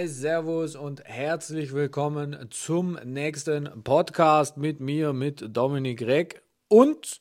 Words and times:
Hi, 0.00 0.08
Servus 0.08 0.76
und 0.76 1.04
herzlich 1.04 1.74
willkommen 1.74 2.46
zum 2.48 2.94
nächsten 3.04 3.68
Podcast 3.84 4.56
mit 4.56 4.80
mir, 4.80 5.12
mit 5.12 5.54
Dominik 5.54 6.00
Reck 6.00 6.40
und 6.68 7.20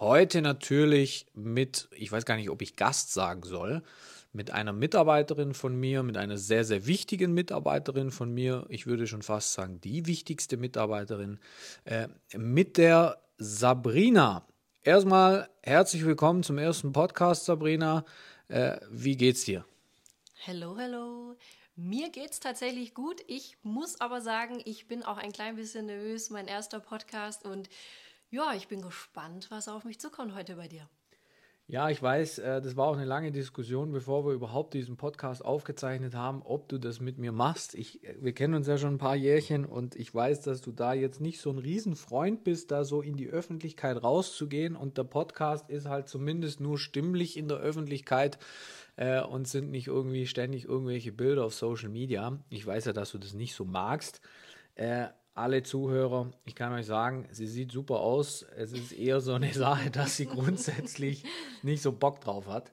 heute 0.00 0.42
natürlich 0.42 1.26
mit, 1.34 1.88
ich 1.92 2.10
weiß 2.10 2.24
gar 2.24 2.34
nicht, 2.34 2.50
ob 2.50 2.62
ich 2.62 2.74
Gast 2.74 3.14
sagen 3.14 3.44
soll, 3.44 3.84
mit 4.32 4.50
einer 4.50 4.72
Mitarbeiterin 4.72 5.54
von 5.54 5.76
mir, 5.76 6.02
mit 6.02 6.16
einer 6.16 6.36
sehr, 6.36 6.64
sehr 6.64 6.84
wichtigen 6.86 7.32
Mitarbeiterin 7.32 8.10
von 8.10 8.34
mir, 8.34 8.66
ich 8.70 8.88
würde 8.88 9.06
schon 9.06 9.22
fast 9.22 9.52
sagen, 9.52 9.80
die 9.80 10.06
wichtigste 10.06 10.56
Mitarbeiterin, 10.56 11.38
äh, 11.84 12.08
mit 12.36 12.76
der 12.76 13.22
Sabrina. 13.38 14.44
Erstmal 14.82 15.48
herzlich 15.62 16.04
willkommen 16.04 16.42
zum 16.42 16.58
ersten 16.58 16.92
Podcast, 16.92 17.44
Sabrina. 17.44 18.04
Äh, 18.48 18.78
wie 18.90 19.16
geht's 19.16 19.44
dir? 19.44 19.64
Hallo, 20.44 20.74
hallo. 20.76 21.36
Mir 21.76 22.10
geht's 22.10 22.40
tatsächlich 22.40 22.94
gut. 22.94 23.22
Ich 23.26 23.56
muss 23.62 24.00
aber 24.00 24.20
sagen, 24.20 24.60
ich 24.64 24.86
bin 24.86 25.02
auch 25.02 25.16
ein 25.16 25.32
klein 25.32 25.56
bisschen 25.56 25.86
nervös. 25.86 26.30
Mein 26.30 26.46
erster 26.46 26.80
Podcast 26.80 27.44
und 27.44 27.68
ja, 28.30 28.54
ich 28.54 28.68
bin 28.68 28.82
gespannt, 28.82 29.50
was 29.50 29.68
auf 29.68 29.84
mich 29.84 29.98
zukommt 29.98 30.34
heute 30.34 30.56
bei 30.56 30.68
dir. 30.68 30.88
Ja, 31.70 31.88
ich 31.88 32.02
weiß, 32.02 32.40
äh, 32.40 32.60
das 32.60 32.76
war 32.76 32.88
auch 32.88 32.96
eine 32.96 33.04
lange 33.04 33.30
Diskussion, 33.30 33.92
bevor 33.92 34.26
wir 34.26 34.32
überhaupt 34.32 34.74
diesen 34.74 34.96
Podcast 34.96 35.44
aufgezeichnet 35.44 36.16
haben, 36.16 36.42
ob 36.42 36.68
du 36.68 36.78
das 36.78 36.98
mit 36.98 37.18
mir 37.18 37.30
machst. 37.30 37.76
Ich, 37.76 38.02
äh, 38.02 38.16
wir 38.20 38.32
kennen 38.32 38.54
uns 38.54 38.66
ja 38.66 38.76
schon 38.76 38.94
ein 38.94 38.98
paar 38.98 39.14
Jährchen 39.14 39.64
und 39.64 39.94
ich 39.94 40.12
weiß, 40.12 40.40
dass 40.40 40.62
du 40.62 40.72
da 40.72 40.94
jetzt 40.94 41.20
nicht 41.20 41.40
so 41.40 41.48
ein 41.48 41.58
Riesenfreund 41.58 42.42
bist, 42.42 42.72
da 42.72 42.82
so 42.82 43.02
in 43.02 43.14
die 43.14 43.28
Öffentlichkeit 43.28 44.02
rauszugehen. 44.02 44.74
Und 44.74 44.98
der 44.98 45.04
Podcast 45.04 45.70
ist 45.70 45.86
halt 45.86 46.08
zumindest 46.08 46.58
nur 46.58 46.76
stimmlich 46.76 47.36
in 47.36 47.46
der 47.46 47.58
Öffentlichkeit 47.58 48.40
äh, 48.96 49.22
und 49.22 49.46
sind 49.46 49.70
nicht 49.70 49.86
irgendwie 49.86 50.26
ständig 50.26 50.64
irgendwelche 50.64 51.12
Bilder 51.12 51.44
auf 51.44 51.54
Social 51.54 51.88
Media. 51.88 52.36
Ich 52.48 52.66
weiß 52.66 52.86
ja, 52.86 52.92
dass 52.92 53.12
du 53.12 53.18
das 53.18 53.34
nicht 53.34 53.54
so 53.54 53.64
magst. 53.64 54.20
Äh, 54.74 55.06
alle 55.34 55.62
Zuhörer, 55.62 56.30
ich 56.44 56.54
kann 56.54 56.72
euch 56.72 56.86
sagen, 56.86 57.28
sie 57.30 57.46
sieht 57.46 57.72
super 57.72 58.00
aus. 58.00 58.42
Es 58.56 58.72
ist 58.72 58.92
eher 58.92 59.20
so 59.20 59.34
eine 59.34 59.52
Sache, 59.54 59.90
dass 59.90 60.16
sie 60.16 60.26
grundsätzlich 60.26 61.24
nicht 61.62 61.82
so 61.82 61.92
Bock 61.92 62.20
drauf 62.20 62.46
hat. 62.48 62.72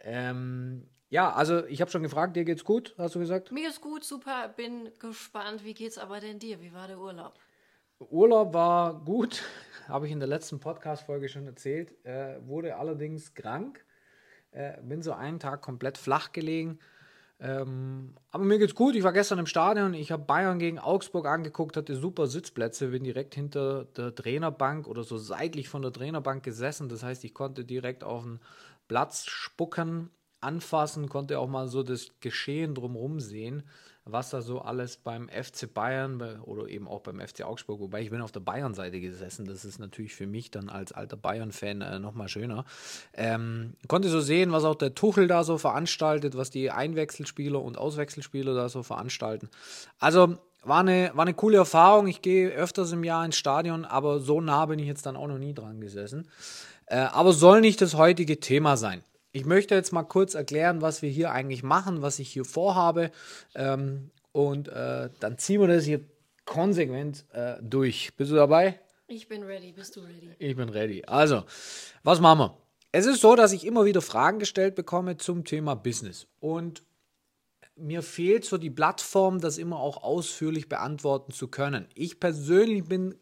Ähm, 0.00 0.88
ja, 1.10 1.32
also 1.32 1.64
ich 1.66 1.80
habe 1.80 1.90
schon 1.90 2.02
gefragt, 2.02 2.36
dir 2.36 2.44
geht's 2.44 2.64
gut, 2.64 2.94
hast 2.98 3.14
du 3.14 3.18
gesagt? 3.18 3.50
Mir 3.50 3.64
geht's 3.64 3.80
gut, 3.80 4.04
super. 4.04 4.48
Bin 4.56 4.90
gespannt. 4.98 5.64
Wie 5.64 5.74
geht's 5.74 5.98
aber 5.98 6.20
denn 6.20 6.38
dir? 6.38 6.60
Wie 6.60 6.72
war 6.72 6.86
der 6.86 6.98
Urlaub? 6.98 7.34
Urlaub 7.98 8.54
war 8.54 9.04
gut, 9.04 9.42
habe 9.88 10.06
ich 10.06 10.12
in 10.12 10.20
der 10.20 10.28
letzten 10.28 10.60
Podcast-Folge 10.60 11.28
schon 11.28 11.46
erzählt. 11.46 11.94
Äh, 12.04 12.46
wurde 12.46 12.76
allerdings 12.76 13.34
krank. 13.34 13.84
Äh, 14.50 14.80
bin 14.82 15.02
so 15.02 15.12
einen 15.12 15.40
Tag 15.40 15.62
komplett 15.62 15.98
flach 15.98 16.32
gelegen 16.32 16.78
ähm, 17.40 18.14
aber 18.30 18.44
mir 18.44 18.58
geht's 18.58 18.74
gut. 18.74 18.96
Ich 18.96 19.04
war 19.04 19.12
gestern 19.12 19.38
im 19.38 19.46
Stadion. 19.46 19.94
Ich 19.94 20.10
habe 20.10 20.24
Bayern 20.24 20.58
gegen 20.58 20.78
Augsburg 20.78 21.26
angeguckt, 21.26 21.76
hatte 21.76 21.94
super 21.94 22.26
Sitzplätze, 22.26 22.88
bin 22.88 23.04
direkt 23.04 23.34
hinter 23.34 23.84
der 23.84 24.14
Trainerbank 24.14 24.88
oder 24.88 25.04
so 25.04 25.16
seitlich 25.18 25.68
von 25.68 25.82
der 25.82 25.92
Trainerbank 25.92 26.42
gesessen. 26.42 26.88
Das 26.88 27.04
heißt, 27.04 27.22
ich 27.24 27.34
konnte 27.34 27.64
direkt 27.64 28.02
auf 28.02 28.24
den 28.24 28.40
Platz 28.88 29.26
spucken, 29.26 30.10
anfassen, 30.40 31.08
konnte 31.08 31.38
auch 31.38 31.48
mal 31.48 31.68
so 31.68 31.82
das 31.82 32.08
Geschehen 32.20 32.74
drumherum 32.74 33.20
sehen 33.20 33.64
was 34.10 34.30
da 34.30 34.40
so 34.40 34.60
alles 34.60 34.96
beim 34.96 35.28
FC 35.28 35.72
Bayern 35.72 36.20
oder 36.42 36.68
eben 36.68 36.88
auch 36.88 37.00
beim 37.00 37.20
FC 37.20 37.42
Augsburg, 37.44 37.80
wobei 37.80 38.02
ich 38.02 38.10
bin 38.10 38.20
auf 38.20 38.32
der 38.32 38.40
Bayern-Seite 38.40 39.00
gesessen. 39.00 39.44
Das 39.44 39.64
ist 39.64 39.78
natürlich 39.78 40.14
für 40.14 40.26
mich 40.26 40.50
dann 40.50 40.68
als 40.68 40.92
alter 40.92 41.16
Bayern-Fan 41.16 41.82
äh, 41.82 41.98
nochmal 41.98 42.28
schöner. 42.28 42.64
Ähm, 43.14 43.74
konnte 43.86 44.08
so 44.08 44.20
sehen, 44.20 44.52
was 44.52 44.64
auch 44.64 44.74
der 44.74 44.94
Tuchel 44.94 45.28
da 45.28 45.44
so 45.44 45.58
veranstaltet, 45.58 46.36
was 46.36 46.50
die 46.50 46.70
Einwechselspieler 46.70 47.60
und 47.60 47.78
Auswechselspieler 47.78 48.54
da 48.54 48.68
so 48.68 48.82
veranstalten. 48.82 49.48
Also 49.98 50.38
war 50.62 50.80
eine, 50.80 51.12
war 51.14 51.22
eine 51.22 51.34
coole 51.34 51.58
Erfahrung. 51.58 52.08
Ich 52.08 52.22
gehe 52.22 52.50
öfters 52.50 52.92
im 52.92 53.04
Jahr 53.04 53.24
ins 53.24 53.36
Stadion, 53.36 53.84
aber 53.84 54.20
so 54.20 54.40
nah 54.40 54.66
bin 54.66 54.78
ich 54.78 54.86
jetzt 54.86 55.06
dann 55.06 55.16
auch 55.16 55.28
noch 55.28 55.38
nie 55.38 55.54
dran 55.54 55.80
gesessen. 55.80 56.28
Äh, 56.86 56.96
aber 56.98 57.32
soll 57.32 57.60
nicht 57.60 57.80
das 57.80 57.94
heutige 57.94 58.40
Thema 58.40 58.76
sein. 58.76 59.04
Ich 59.32 59.44
möchte 59.44 59.74
jetzt 59.74 59.92
mal 59.92 60.04
kurz 60.04 60.34
erklären, 60.34 60.80
was 60.80 61.02
wir 61.02 61.10
hier 61.10 61.32
eigentlich 61.32 61.62
machen, 61.62 62.02
was 62.02 62.18
ich 62.18 62.30
hier 62.30 62.44
vorhabe. 62.44 63.10
Ähm, 63.54 64.10
und 64.32 64.68
äh, 64.68 65.10
dann 65.20 65.38
ziehen 65.38 65.60
wir 65.60 65.68
das 65.68 65.84
hier 65.84 66.00
konsequent 66.44 67.26
äh, 67.32 67.56
durch. 67.60 68.14
Bist 68.16 68.30
du 68.30 68.36
dabei? 68.36 68.80
Ich 69.06 69.28
bin 69.28 69.42
ready. 69.42 69.72
Bist 69.72 69.96
du 69.96 70.00
ready? 70.00 70.30
Ich 70.38 70.56
bin 70.56 70.68
ready. 70.68 71.02
Also, 71.06 71.44
was 72.02 72.20
machen 72.20 72.38
wir? 72.40 72.58
Es 72.90 73.06
ist 73.06 73.20
so, 73.20 73.36
dass 73.36 73.52
ich 73.52 73.66
immer 73.66 73.84
wieder 73.84 74.00
Fragen 74.00 74.38
gestellt 74.38 74.74
bekomme 74.74 75.18
zum 75.18 75.44
Thema 75.44 75.74
Business. 75.74 76.26
Und 76.40 76.82
mir 77.76 78.02
fehlt 78.02 78.44
so 78.44 78.58
die 78.58 78.70
Plattform, 78.70 79.40
das 79.40 79.58
immer 79.58 79.78
auch 79.78 80.02
ausführlich 80.02 80.68
beantworten 80.68 81.32
zu 81.32 81.48
können. 81.48 81.86
Ich 81.94 82.18
persönlich 82.18 82.84
bin 82.84 83.14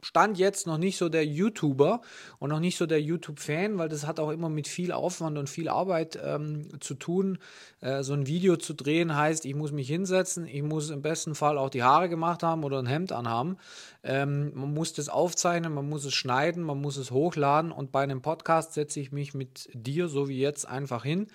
Stand 0.00 0.38
jetzt 0.38 0.66
noch 0.66 0.78
nicht 0.78 0.96
so 0.96 1.08
der 1.08 1.26
YouTuber 1.26 2.00
und 2.38 2.50
noch 2.50 2.60
nicht 2.60 2.76
so 2.76 2.86
der 2.86 3.02
YouTube-Fan, 3.02 3.78
weil 3.78 3.88
das 3.88 4.06
hat 4.06 4.20
auch 4.20 4.30
immer 4.30 4.48
mit 4.48 4.68
viel 4.68 4.92
Aufwand 4.92 5.38
und 5.38 5.50
viel 5.50 5.68
Arbeit 5.68 6.18
ähm, 6.22 6.68
zu 6.80 6.94
tun. 6.94 7.38
Äh, 7.80 8.04
so 8.04 8.12
ein 8.12 8.28
Video 8.28 8.56
zu 8.56 8.74
drehen 8.74 9.16
heißt, 9.16 9.44
ich 9.44 9.56
muss 9.56 9.72
mich 9.72 9.88
hinsetzen, 9.88 10.46
ich 10.46 10.62
muss 10.62 10.90
im 10.90 11.02
besten 11.02 11.34
Fall 11.34 11.58
auch 11.58 11.70
die 11.70 11.82
Haare 11.82 12.08
gemacht 12.08 12.44
haben 12.44 12.62
oder 12.62 12.78
ein 12.78 12.86
Hemd 12.86 13.10
anhaben. 13.10 13.56
Ähm, 14.04 14.52
man 14.54 14.72
muss 14.72 14.92
das 14.92 15.08
aufzeichnen, 15.08 15.74
man 15.74 15.88
muss 15.88 16.04
es 16.04 16.14
schneiden, 16.14 16.62
man 16.62 16.80
muss 16.80 16.96
es 16.96 17.10
hochladen 17.10 17.72
und 17.72 17.90
bei 17.90 18.02
einem 18.02 18.22
Podcast 18.22 18.74
setze 18.74 19.00
ich 19.00 19.10
mich 19.10 19.34
mit 19.34 19.68
dir, 19.72 20.08
so 20.08 20.28
wie 20.28 20.38
jetzt, 20.38 20.68
einfach 20.68 21.04
hin 21.04 21.26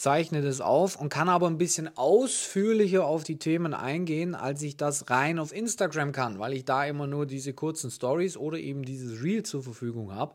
zeichne 0.00 0.40
das 0.40 0.62
auf 0.62 0.96
und 0.96 1.10
kann 1.10 1.28
aber 1.28 1.46
ein 1.46 1.58
bisschen 1.58 1.94
ausführlicher 1.98 3.04
auf 3.04 3.22
die 3.22 3.38
Themen 3.38 3.74
eingehen, 3.74 4.34
als 4.34 4.62
ich 4.62 4.78
das 4.78 5.10
rein 5.10 5.38
auf 5.38 5.52
Instagram 5.52 6.12
kann, 6.12 6.38
weil 6.38 6.54
ich 6.54 6.64
da 6.64 6.86
immer 6.86 7.06
nur 7.06 7.26
diese 7.26 7.52
kurzen 7.52 7.90
Stories 7.90 8.38
oder 8.38 8.56
eben 8.56 8.82
dieses 8.82 9.22
Reel 9.22 9.42
zur 9.42 9.62
Verfügung 9.62 10.14
habe. 10.14 10.34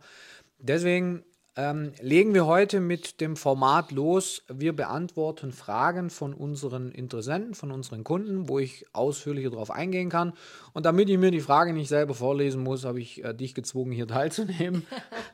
Deswegen 0.60 1.24
ähm, 1.58 1.94
legen 2.02 2.34
wir 2.34 2.46
heute 2.46 2.80
mit 2.80 3.22
dem 3.22 3.38
Format 3.38 3.92
los. 3.92 4.44
Wir 4.50 4.74
beantworten 4.74 5.54
Fragen 5.54 6.10
von 6.10 6.34
unseren 6.34 6.92
Interessenten, 6.92 7.56
von 7.56 7.72
unseren 7.72 8.04
Kunden, 8.04 8.50
wo 8.50 8.60
ich 8.60 8.86
ausführlicher 8.94 9.52
darauf 9.52 9.72
eingehen 9.72 10.10
kann. 10.10 10.34
Und 10.74 10.86
damit 10.86 11.10
ich 11.10 11.18
mir 11.18 11.32
die 11.32 11.40
Frage 11.40 11.72
nicht 11.72 11.88
selber 11.88 12.14
vorlesen 12.14 12.62
muss, 12.62 12.84
habe 12.84 13.00
ich 13.00 13.24
äh, 13.24 13.34
dich 13.34 13.56
gezwungen, 13.56 13.94
hier 13.94 14.08
teilzunehmen. 14.16 14.86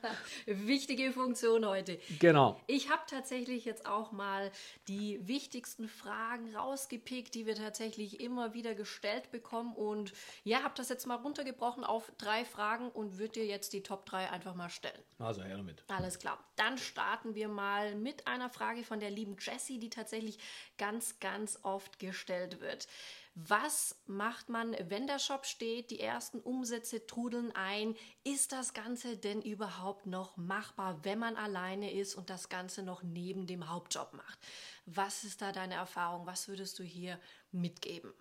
Wichtige 0.46 1.12
Funktion 1.12 1.66
heute. 1.66 1.98
Genau. 2.20 2.60
Ich 2.66 2.90
habe 2.90 3.02
tatsächlich 3.08 3.64
jetzt 3.64 3.86
auch 3.86 4.12
mal 4.12 4.50
die 4.88 5.20
wichtigsten 5.26 5.88
Fragen 5.88 6.54
rausgepickt, 6.54 7.34
die 7.34 7.46
wir 7.46 7.56
tatsächlich 7.56 8.20
immer 8.20 8.54
wieder 8.54 8.74
gestellt 8.74 9.30
bekommen. 9.32 9.74
Und 9.74 10.12
ja, 10.44 10.62
habe 10.62 10.74
das 10.76 10.88
jetzt 10.88 11.06
mal 11.06 11.16
runtergebrochen 11.16 11.84
auf 11.84 12.12
drei 12.18 12.44
Fragen 12.44 12.90
und 12.90 13.18
würde 13.18 13.32
dir 13.32 13.46
jetzt 13.46 13.72
die 13.72 13.82
Top 13.82 14.06
3 14.06 14.30
einfach 14.30 14.54
mal 14.54 14.68
stellen. 14.68 15.00
Also 15.18 15.42
her 15.42 15.56
damit. 15.56 15.84
Alles 15.88 16.11
alles 16.12 16.18
klar. 16.18 16.38
Dann 16.56 16.76
starten 16.76 17.34
wir 17.34 17.48
mal 17.48 17.94
mit 17.94 18.26
einer 18.26 18.50
Frage 18.50 18.84
von 18.84 19.00
der 19.00 19.10
lieben 19.10 19.36
Jessie, 19.40 19.78
die 19.78 19.88
tatsächlich 19.88 20.38
ganz, 20.76 21.18
ganz 21.20 21.58
oft 21.62 21.98
gestellt 21.98 22.60
wird. 22.60 22.86
Was 23.34 23.96
macht 24.06 24.50
man, 24.50 24.76
wenn 24.88 25.06
der 25.06 25.18
Shop 25.18 25.46
steht, 25.46 25.90
die 25.90 26.00
ersten 26.00 26.38
Umsätze 26.40 27.06
trudeln 27.06 27.50
ein? 27.54 27.94
Ist 28.24 28.52
das 28.52 28.74
Ganze 28.74 29.16
denn 29.16 29.40
überhaupt 29.40 30.04
noch 30.04 30.36
machbar, 30.36 31.02
wenn 31.02 31.18
man 31.18 31.36
alleine 31.36 31.90
ist 31.90 32.14
und 32.14 32.28
das 32.28 32.50
Ganze 32.50 32.82
noch 32.82 33.02
neben 33.02 33.46
dem 33.46 33.70
Hauptjob 33.70 34.12
macht? 34.12 34.38
Was 34.84 35.24
ist 35.24 35.40
da 35.40 35.50
deine 35.50 35.74
Erfahrung? 35.74 36.26
Was 36.26 36.48
würdest 36.48 36.78
du 36.78 36.82
hier 36.82 37.18
mitgeben? 37.52 38.12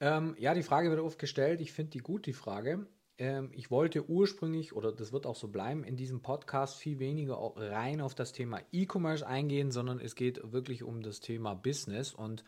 Ähm, 0.00 0.34
ja, 0.38 0.54
die 0.54 0.62
Frage 0.62 0.88
wird 0.88 1.00
oft 1.00 1.18
gestellt. 1.18 1.60
Ich 1.60 1.72
finde 1.72 1.90
die 1.90 1.98
gut, 1.98 2.24
die 2.24 2.32
Frage. 2.32 2.86
Ähm, 3.18 3.50
ich 3.52 3.70
wollte 3.70 4.08
ursprünglich, 4.08 4.74
oder 4.74 4.92
das 4.92 5.12
wird 5.12 5.26
auch 5.26 5.36
so 5.36 5.48
bleiben, 5.48 5.84
in 5.84 5.96
diesem 5.96 6.22
Podcast 6.22 6.76
viel 6.76 6.98
weniger 6.98 7.36
rein 7.56 8.00
auf 8.00 8.14
das 8.14 8.32
Thema 8.32 8.60
E-Commerce 8.72 9.26
eingehen, 9.26 9.70
sondern 9.70 10.00
es 10.00 10.14
geht 10.14 10.52
wirklich 10.52 10.82
um 10.82 11.02
das 11.02 11.20
Thema 11.20 11.54
Business. 11.54 12.12
Und 12.12 12.44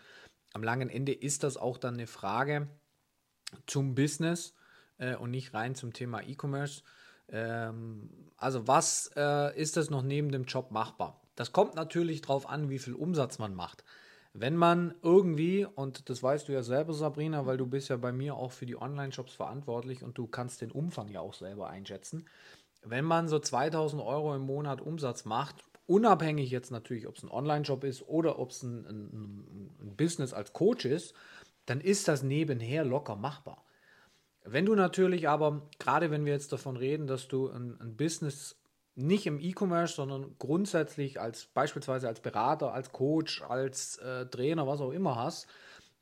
am 0.53 0.63
langen 0.63 0.89
Ende 0.89 1.13
ist 1.13 1.43
das 1.43 1.57
auch 1.57 1.79
dann 1.79 1.95
eine 1.95 2.07
Frage 2.07 2.69
zum 3.67 3.95
Business 3.95 4.55
äh, 4.99 5.17
und 5.17 5.31
nicht 5.31 5.55
rein 5.55 5.75
zum 5.75 5.93
Thema 5.93 6.23
E-Commerce. 6.23 6.83
Ähm, 7.29 8.11
also 8.37 8.67
was 8.67 9.11
äh, 9.17 9.59
ist 9.61 9.77
das 9.77 9.91
noch 9.91 10.03
neben 10.03 10.31
dem 10.31 10.45
Job 10.45 10.71
machbar? 10.71 11.23
Das 11.35 11.53
kommt 11.53 11.75
natürlich 11.75 12.23
darauf 12.23 12.49
an, 12.49 12.71
wie 12.71 12.79
viel 12.79 12.95
Umsatz 12.95 13.39
man 13.39 13.55
macht. 13.55 13.85
Wenn 14.39 14.55
man 14.55 14.95
irgendwie, 15.03 15.65
und 15.65 16.11
das 16.11 16.23
weißt 16.23 16.49
du 16.49 16.53
ja 16.53 16.63
selber, 16.63 16.93
Sabrina, 16.93 17.47
weil 17.47 17.57
du 17.57 17.67
bist 17.67 17.89
ja 17.89 17.97
bei 17.97 18.13
mir 18.13 18.37
auch 18.37 18.53
für 18.53 18.67
die 18.67 18.77
Online-Shops 18.77 19.33
verantwortlich 19.33 20.03
und 20.03 20.19
du 20.19 20.27
kannst 20.27 20.61
den 20.61 20.71
Umfang 20.71 21.09
ja 21.09 21.21
auch 21.21 21.33
selber 21.33 21.71
einschätzen. 21.71 22.27
Wenn 22.83 23.07
man 23.07 23.29
so 23.29 23.39
2000 23.39 24.03
Euro 24.03 24.35
im 24.35 24.43
Monat 24.43 24.83
Umsatz 24.83 25.25
macht, 25.25 25.57
unabhängig 25.87 26.51
jetzt 26.51 26.71
natürlich, 26.71 27.07
ob 27.07 27.17
es 27.17 27.23
ein 27.23 27.31
Online-Shop 27.31 27.83
ist 27.85 28.07
oder 28.09 28.39
ob 28.39 28.51
es 28.51 28.63
ein, 28.63 28.87
ein, 28.87 29.71
ein 29.81 29.97
Business 29.97 30.35
als 30.35 30.53
Coach 30.53 30.85
ist, 30.85 31.15
dann 31.65 31.81
ist 31.81 32.07
das 32.07 32.23
nebenher 32.23 32.85
locker 32.85 33.17
machbar. 33.17 33.65
Wenn 34.45 34.67
du 34.67 34.75
natürlich 34.75 35.31
aber, 35.31 35.63
gerade 35.79 36.11
wenn 36.11 36.27
wir 36.27 36.35
jetzt 36.35 36.53
davon 36.53 36.77
reden, 36.77 37.07
dass 37.07 37.27
du 37.27 37.49
ein, 37.49 37.81
ein 37.81 37.97
Business 37.97 38.55
nicht 38.97 39.27
im 39.27 39.39
E-Commerce, 39.39 39.95
sondern 39.95 40.35
grundsätzlich 40.39 41.21
als 41.21 41.47
beispielsweise 41.47 42.09
als 42.09 42.21
Berater, 42.21 42.73
als 42.73 42.93
Coach, 42.93 43.43
als 43.43 43.99
äh, 43.99 44.27
Trainer, 44.27 44.67
was 44.67 44.81
auch 44.81 44.91
immer 44.91 45.17
hast, 45.17 45.47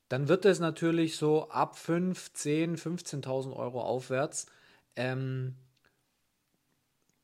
dann 0.08 0.28
wird 0.28 0.44
es 0.44 0.60
natürlich 0.60 1.16
so 1.16 1.48
ab 1.50 1.76
5, 1.76 2.32
10, 2.32 2.76
15.000 2.76 3.54
Euro 3.54 3.82
aufwärts, 3.82 4.46
ähm, 4.94 5.56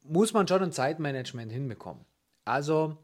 muss 0.02 0.32
man 0.32 0.48
schon 0.48 0.62
ein 0.62 0.72
Zeitmanagement 0.72 1.52
hinbekommen. 1.52 2.04
Also 2.44 2.96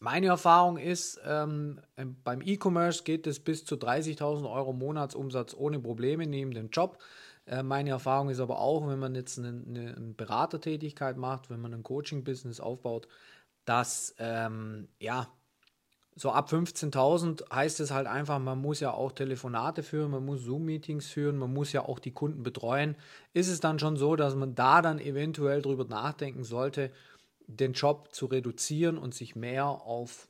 meine 0.00 0.26
Erfahrung 0.26 0.78
ist, 0.78 1.20
ähm, 1.24 1.80
beim 2.24 2.40
E-Commerce 2.42 3.04
geht 3.04 3.26
es 3.26 3.38
bis 3.38 3.64
zu 3.64 3.76
30.000 3.76 4.50
Euro 4.50 4.72
Monatsumsatz 4.72 5.54
ohne 5.54 5.78
Probleme 5.78 6.26
neben 6.26 6.52
dem 6.52 6.70
Job. 6.70 6.98
Äh, 7.48 7.62
meine 7.62 7.90
Erfahrung 7.90 8.28
ist 8.28 8.40
aber 8.40 8.60
auch, 8.60 8.86
wenn 8.88 8.98
man 8.98 9.14
jetzt 9.14 9.38
eine, 9.38 9.48
eine, 9.48 10.14
Beratertätigkeit 10.16 11.16
macht, 11.16 11.50
wenn 11.50 11.60
man 11.60 11.72
ein 11.74 11.82
Coaching-Business 11.82 12.60
aufbaut, 12.60 13.08
dass 13.64 14.14
ähm, 14.18 14.88
ja 15.00 15.28
so 16.14 16.32
ab 16.32 16.50
15.000 16.50 17.48
heißt 17.52 17.78
es 17.80 17.92
halt 17.92 18.08
einfach, 18.08 18.40
man 18.40 18.60
muss 18.60 18.80
ja 18.80 18.92
auch 18.92 19.12
Telefonate 19.12 19.84
führen, 19.84 20.10
man 20.10 20.24
muss 20.24 20.42
Zoom-Meetings 20.42 21.06
führen, 21.06 21.38
man 21.38 21.52
muss 21.52 21.72
ja 21.72 21.82
auch 21.82 22.00
die 22.00 22.10
Kunden 22.10 22.42
betreuen. 22.42 22.96
Ist 23.34 23.48
es 23.48 23.60
dann 23.60 23.78
schon 23.78 23.96
so, 23.96 24.16
dass 24.16 24.34
man 24.34 24.56
da 24.56 24.82
dann 24.82 24.98
eventuell 24.98 25.62
drüber 25.62 25.84
nachdenken 25.84 26.42
sollte, 26.42 26.90
den 27.46 27.72
Job 27.72 28.12
zu 28.12 28.26
reduzieren 28.26 28.98
und 28.98 29.14
sich 29.14 29.36
mehr 29.36 29.66
auf 29.66 30.28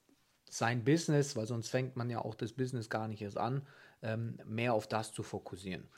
sein 0.51 0.85
Business, 0.85 1.37
weil 1.37 1.47
sonst 1.47 1.69
fängt 1.69 1.97
man 1.97 2.11
ja 2.11 2.23
auch 2.23 2.35
das 2.35 2.53
Business 2.53 2.91
gar 2.91 3.09
nicht 3.09 3.23
erst 3.23 3.39
an, 3.39 3.63
ähm, 4.03 4.39
mehr 4.45 4.75
auf 4.75 4.87
das 4.89 5.13
zu 5.13 5.23
fokussieren. 5.23 5.89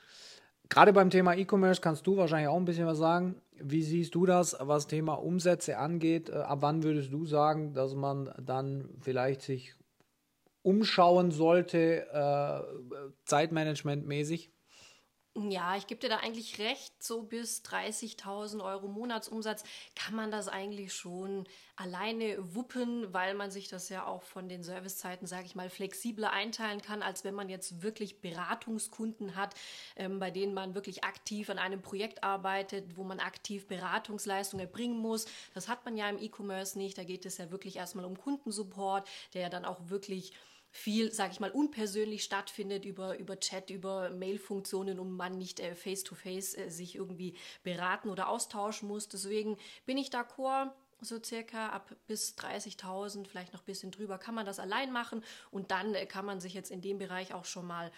Gerade 0.71 0.93
beim 0.93 1.11
Thema 1.11 1.35
E-Commerce 1.35 1.81
kannst 1.81 2.07
du 2.07 2.17
wahrscheinlich 2.17 2.49
auch 2.49 2.57
ein 2.57 2.65
bisschen 2.65 2.87
was 2.87 2.99
sagen. 2.99 3.35
Wie 3.59 3.83
siehst 3.83 4.15
du 4.15 4.25
das, 4.25 4.57
was 4.61 4.87
Thema 4.87 5.15
Umsätze 5.15 5.77
angeht? 5.77 6.31
Äh, 6.31 6.37
ab 6.37 6.59
wann 6.63 6.85
würdest 6.85 7.13
du 7.13 7.27
sagen, 7.27 7.75
dass 7.75 7.95
man 7.95 8.33
dann 8.41 8.89
vielleicht 9.01 9.43
sich 9.43 9.75
umschauen 10.63 11.33
sollte, 11.33 12.07
äh, 12.13 13.11
zeitmanagementmäßig? 13.25 14.53
Ja, 15.37 15.77
ich 15.77 15.87
gebe 15.87 16.01
dir 16.01 16.09
da 16.09 16.17
eigentlich 16.17 16.59
recht, 16.59 16.93
so 17.01 17.23
bis 17.23 17.63
30.000 17.63 18.65
Euro 18.65 18.89
Monatsumsatz 18.89 19.63
kann 19.95 20.17
man 20.17 20.33
das 20.33 20.49
eigentlich 20.49 20.93
schon 20.93 21.47
alleine 21.77 22.37
wuppen, 22.57 23.15
weil 23.15 23.35
man 23.35 23.53
sich 23.53 23.69
das 23.69 23.89
ja 23.91 24.07
auch 24.07 24.25
von 24.25 24.49
den 24.49 24.65
Servicezeiten, 24.65 25.29
sage 25.29 25.47
ich 25.47 25.55
mal, 25.55 25.71
flexibler 25.71 26.33
einteilen 26.33 26.83
kann, 26.83 27.01
als 27.05 27.23
wenn 27.23 27.37
man 27.37 27.49
jetzt 27.49 27.81
wirklich 27.81 28.21
Beratungskunden 28.21 29.37
hat, 29.37 29.55
ähm, 29.95 30.19
bei 30.19 30.33
denen 30.33 30.53
man 30.53 30.75
wirklich 30.75 31.05
aktiv 31.05 31.49
an 31.49 31.61
einem 31.61 31.81
Projekt 31.81 32.25
arbeitet, 32.25 32.97
wo 32.97 33.05
man 33.05 33.21
aktiv 33.21 33.69
Beratungsleistungen 33.69 34.67
erbringen 34.67 34.99
muss. 34.99 35.27
Das 35.55 35.69
hat 35.69 35.85
man 35.85 35.97
ja 35.97 36.09
im 36.09 36.19
E-Commerce 36.19 36.77
nicht. 36.77 36.99
Da 36.99 37.05
geht 37.05 37.25
es 37.25 37.39
ja 37.39 37.53
wirklich 37.53 37.77
erstmal 37.77 38.05
um 38.05 38.19
Kundensupport, 38.19 39.09
der 39.33 39.43
ja 39.43 39.49
dann 39.49 39.65
auch 39.65 39.79
wirklich 39.89 40.33
viel, 40.71 41.13
sage 41.13 41.33
ich 41.33 41.41
mal, 41.41 41.51
unpersönlich 41.51 42.25
stattfindet 42.25 42.85
über, 42.85 43.19
über 43.19 43.39
Chat, 43.41 43.71
über 43.71 44.11
Mailfunktionen 44.11 45.01
und 45.01 45.13
man 45.13 45.37
nicht 45.37 45.61
äh, 45.61 45.75
face-to-face 45.75 46.57
äh, 46.57 46.71
sich 46.71 46.95
irgendwie 46.95 47.37
beraten 47.63 48.09
oder 48.09 48.29
austauschen 48.29 48.89
muss. 48.89 49.09
Deswegen 49.09 49.57
bin 49.85 49.99
ich 49.99 50.11
d'accord, 50.11 50.71
so 51.01 51.23
circa 51.23 51.71
ab 51.71 51.95
bis 52.07 52.37
30.000, 52.37 53.27
vielleicht 53.27 53.53
noch 53.53 53.63
ein 53.63 53.67
bisschen 53.67 53.91
drüber, 53.91 54.19
kann 54.19 54.35
man 54.35 54.47
das 54.47 54.59
allein 54.59 54.93
machen 54.93 55.25
und 55.51 55.71
dann 55.71 55.95
äh, 55.95 56.07
kann 56.07 56.25
man 56.25 56.41
sich 56.41 56.55
jetzt 56.55 56.71
in 56.71 56.83
dem 56.83 56.99
Bereich 56.99 57.35
auch 57.35 57.45
schon 57.45 57.67
mal 57.67 57.91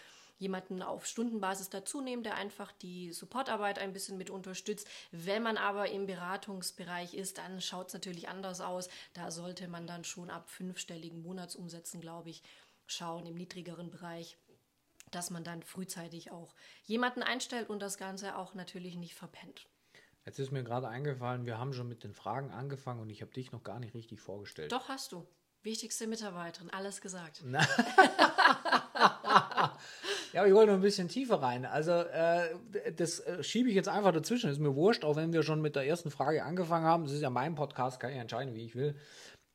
jemanden 0.43 0.83
auf 0.83 1.07
Stundenbasis 1.07 1.71
dazu 1.71 2.01
nehmen, 2.01 2.23
der 2.23 2.35
einfach 2.35 2.73
die 2.73 3.13
Supportarbeit 3.13 3.79
ein 3.79 3.93
bisschen 3.93 4.19
mit 4.19 4.29
unterstützt. 4.29 4.89
Wenn 5.13 5.43
man 5.43 5.57
aber 5.57 5.91
im 5.91 6.07
Beratungsbereich 6.07 7.15
ist, 7.15 7.39
dann 7.39 7.61
schaut 7.61 7.89
es 7.89 7.95
natürlich 7.95 8.29
anders 8.29 8.61
aus. 8.61 8.89
Da 9.15 9.31
sollte 9.31 9.69
man 9.69 9.87
dann 9.87 10.05
schon 10.05 10.29
ab 10.29 10.51
fünfstelligen 10.51 11.23
Monatsumsätzen, 11.23 12.01
glaube 12.01 12.31
ich, 12.31 12.43
schauen 12.87 13.25
im 13.25 13.37
niedrigeren 13.37 13.91
Bereich 13.91 14.37
dass 15.11 15.29
man 15.31 15.45
dann 15.45 15.63
frühzeitig 15.63 16.31
auch 16.31 16.55
jemanden 16.85 17.23
einstellt 17.23 17.69
und 17.69 17.81
das 17.81 17.99
Ganze 17.99 18.35
auch 18.39 18.55
natürlich 18.55 18.97
nicht 18.97 19.15
verpennt. 19.15 19.67
Jetzt 20.25 20.39
ist 20.39 20.53
mir 20.53 20.65
gerade 20.65 20.89
eingefallen, 20.89 21.45
wir 21.45 21.59
haben 21.59 21.75
schon 21.75 21.89
mit 21.89 22.03
den 22.03 22.15
Fragen 22.15 22.51
angefangen 22.51 23.01
und 23.01 23.11
ich 23.11 23.21
habe 23.21 23.33
dich 23.33 23.53
noch 23.53 23.63
gar 23.63 23.79
nicht 23.79 23.93
richtig 23.95 24.21
vorgestellt. 24.21 24.73
Doch 24.73 24.89
hast 24.89 25.13
du. 25.13 25.27
Wichtigste 25.63 26.07
Mitarbeiterin, 26.07 26.71
alles 26.71 27.03
gesagt. 27.03 27.43
Ja, 30.33 30.41
aber 30.41 30.49
ich 30.49 30.55
wollte 30.55 30.73
noch 30.73 30.79
ein 30.79 30.83
bisschen 30.83 31.09
tiefer 31.09 31.43
rein. 31.43 31.67
Also, 31.67 31.93
äh, 31.93 32.49
das 32.97 33.21
äh, 33.21 33.43
schiebe 33.43 33.69
ich 33.69 33.75
jetzt 33.75 33.89
einfach 33.89 34.13
dazwischen. 34.13 34.51
Ist 34.51 34.61
mir 34.61 34.75
wurscht, 34.75 35.05
auch 35.05 35.17
wenn 35.17 35.33
wir 35.33 35.43
schon 35.43 35.61
mit 35.61 35.77
der 35.77 35.87
ersten 35.87 36.11
Frage 36.11 36.43
angefangen 36.45 36.87
haben. 36.87 37.05
Das 37.05 37.13
ist 37.13 37.21
ja 37.21 37.31
mein 37.31 37.55
Podcast, 37.55 38.01
kann 38.01 38.11
ich 38.11 38.17
entscheiden, 38.17 38.55
wie 38.55 38.65
ich 38.65 38.75
will. 38.75 38.95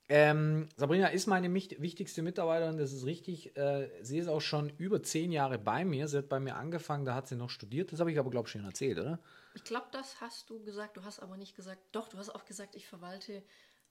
Ähm, 0.10 0.70
Sabrina 0.78 1.08
ist 1.08 1.28
meine 1.28 1.54
wichtigste 1.54 2.22
Mitarbeiterin, 2.22 2.78
das 2.78 2.94
ist 2.94 3.06
richtig. 3.06 3.58
Äh, 3.58 3.90
sie 4.02 4.20
ist 4.20 4.30
auch 4.30 4.40
schon 4.40 4.70
über 4.78 5.04
zehn 5.04 5.34
Jahre 5.34 5.58
bei 5.58 5.84
mir. 5.84 6.08
Sie 6.08 6.18
hat 6.18 6.30
bei 6.30 6.40
mir 6.40 6.56
angefangen, 6.56 7.04
da 7.04 7.14
hat 7.14 7.28
sie 7.28 7.36
noch 7.36 7.50
studiert. 7.50 7.92
Das 7.92 8.00
habe 8.00 8.12
ich 8.12 8.20
aber, 8.20 8.30
glaube 8.30 8.48
ich, 8.48 8.52
schon 8.52 8.64
erzählt, 8.64 9.00
oder? 9.00 9.20
Ich 9.54 9.66
glaube, 9.66 9.88
das 9.92 10.22
hast 10.22 10.50
du 10.50 10.64
gesagt. 10.64 10.96
Du 10.96 11.04
hast 11.04 11.20
aber 11.20 11.36
nicht 11.36 11.56
gesagt, 11.56 11.82
doch, 11.92 12.08
du 12.08 12.18
hast 12.18 12.30
auch 12.30 12.46
gesagt, 12.46 12.76
ich 12.76 12.88
verwalte 12.88 13.44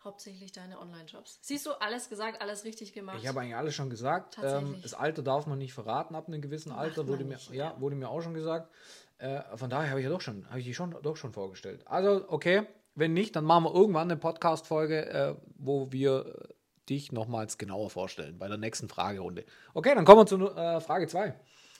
hauptsächlich 0.06 0.52
deine 0.52 0.80
Online-Jobs. 0.80 1.40
Siehst 1.42 1.66
du, 1.66 1.72
alles 1.72 2.08
gesagt, 2.08 2.40
alles 2.40 2.64
richtig 2.64 2.92
gemacht. 2.92 3.18
Ich 3.20 3.28
habe 3.28 3.40
eigentlich 3.40 3.56
alles 3.56 3.74
schon 3.74 3.90
gesagt. 3.90 4.38
Ähm, 4.42 4.76
das 4.82 4.94
Alter 4.94 5.22
darf 5.22 5.46
man 5.46 5.58
nicht 5.58 5.74
verraten 5.74 6.14
ab 6.14 6.28
einem 6.28 6.40
gewissen 6.40 6.70
Macht 6.70 6.80
Alter, 6.80 7.06
wurde 7.06 7.24
mir, 7.24 7.34
nicht, 7.34 7.50
ja, 7.50 7.72
ja, 7.72 7.80
wurde 7.80 7.96
mir 7.96 8.08
auch 8.08 8.22
schon 8.22 8.34
gesagt. 8.34 8.72
Äh, 9.18 9.42
von 9.56 9.68
daher 9.68 9.90
habe 9.90 10.00
ich 10.00 10.04
ja 10.04 10.10
doch 10.10 10.20
schon, 10.20 10.48
habe 10.48 10.60
ich 10.60 10.64
die 10.64 10.74
schon, 10.74 10.96
doch 11.02 11.16
schon 11.16 11.32
vorgestellt. 11.32 11.86
Also, 11.86 12.24
okay, 12.28 12.66
wenn 12.94 13.12
nicht, 13.12 13.36
dann 13.36 13.44
machen 13.44 13.64
wir 13.64 13.74
irgendwann 13.74 14.10
eine 14.10 14.18
Podcast-Folge, 14.18 15.06
äh, 15.06 15.34
wo 15.56 15.92
wir 15.92 16.48
dich 16.88 17.12
nochmals 17.12 17.58
genauer 17.58 17.90
vorstellen 17.90 18.38
bei 18.38 18.48
der 18.48 18.58
nächsten 18.58 18.88
Fragerunde. 18.88 19.44
Okay, 19.74 19.94
dann 19.94 20.04
kommen 20.04 20.20
wir 20.20 20.26
zu 20.26 20.38
äh, 20.54 20.80
Frage 20.80 21.06
2. 21.06 21.34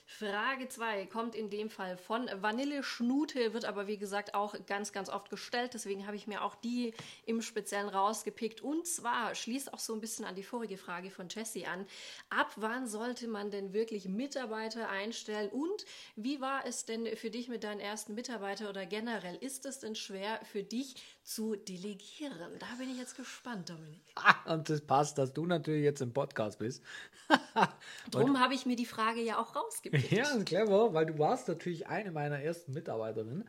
Frage 0.09 0.69
2 0.69 1.07
kommt 1.07 1.35
in 1.35 1.51
dem 1.51 1.69
Fall 1.69 1.97
von 1.97 2.31
Vanille 2.41 2.85
Schnute, 2.85 3.53
wird 3.53 3.65
aber 3.65 3.89
wie 3.89 3.99
gesagt 3.99 4.35
auch 4.35 4.55
ganz, 4.67 4.93
ganz 4.93 5.09
oft 5.09 5.31
gestellt. 5.31 5.75
Deswegen 5.75 6.07
habe 6.07 6.15
ich 6.15 6.29
mir 6.29 6.43
auch 6.43 6.55
die 6.55 6.95
im 7.27 7.43
Speziellen 7.43 7.89
rausgepickt. 7.89 8.61
Und 8.61 8.87
zwar 8.87 9.35
schließt 9.35 9.75
auch 9.75 9.81
so 9.81 9.95
ein 9.95 10.01
bisschen 10.01 10.25
an 10.25 10.37
die 10.37 10.45
vorige 10.45 10.79
Frage 10.79 11.11
von 11.11 11.29
Jessie 11.29 11.67
an. 11.67 11.85
Ab 12.31 12.53
wann 12.55 12.87
sollte 12.87 13.27
man 13.27 13.51
denn 13.51 13.73
wirklich 13.73 14.09
Mitarbeiter 14.09 14.89
einstellen? 14.89 15.51
Und 15.51 15.85
wie 16.15 16.41
war 16.41 16.65
es 16.65 16.85
denn 16.85 17.17
für 17.17 17.31
dich 17.31 17.49
mit 17.49 17.65
deinen 17.65 17.81
ersten 17.81 18.15
Mitarbeitern 18.15 18.69
oder 18.69 18.87
generell? 18.87 19.35
Ist 19.35 19.67
es 19.67 19.81
denn 19.81 19.97
schwer 19.97 20.41
für 20.45 20.63
dich 20.63 20.95
zu 21.25 21.57
delegieren? 21.57 22.39
Da 22.61 22.67
bin 22.79 22.91
ich 22.91 22.97
jetzt 22.97 23.17
gespannt, 23.17 23.69
Dominik. 23.71 24.01
Ah, 24.15 24.55
und 24.55 24.71
das 24.71 24.81
passt, 24.81 25.19
dass 25.19 25.33
du 25.33 25.47
natürlich 25.47 25.83
jetzt 25.83 26.01
im 26.01 26.13
Podcast 26.13 26.61
bist. 26.61 26.83
Darum 28.13 28.39
habe 28.39 28.55
ich 28.55 28.67
mir 28.67 28.77
die 28.77 28.87
Frage 28.87 29.21
ja 29.21 29.39
auch 29.39 29.57
rausgepickt. 29.57 29.96
Ja, 30.11 30.27
clever, 30.45 30.95
weil 30.95 31.07
du 31.07 31.19
warst 31.19 31.49
natürlich 31.49 31.87
eine 31.87 32.11
meiner 32.11 32.41
ersten 32.41 32.73
Mitarbeiterinnen. 32.73 33.49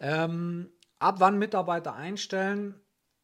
Ähm, 0.00 0.70
ab 0.98 1.16
wann 1.18 1.38
Mitarbeiter 1.38 1.94
einstellen? 1.94 2.74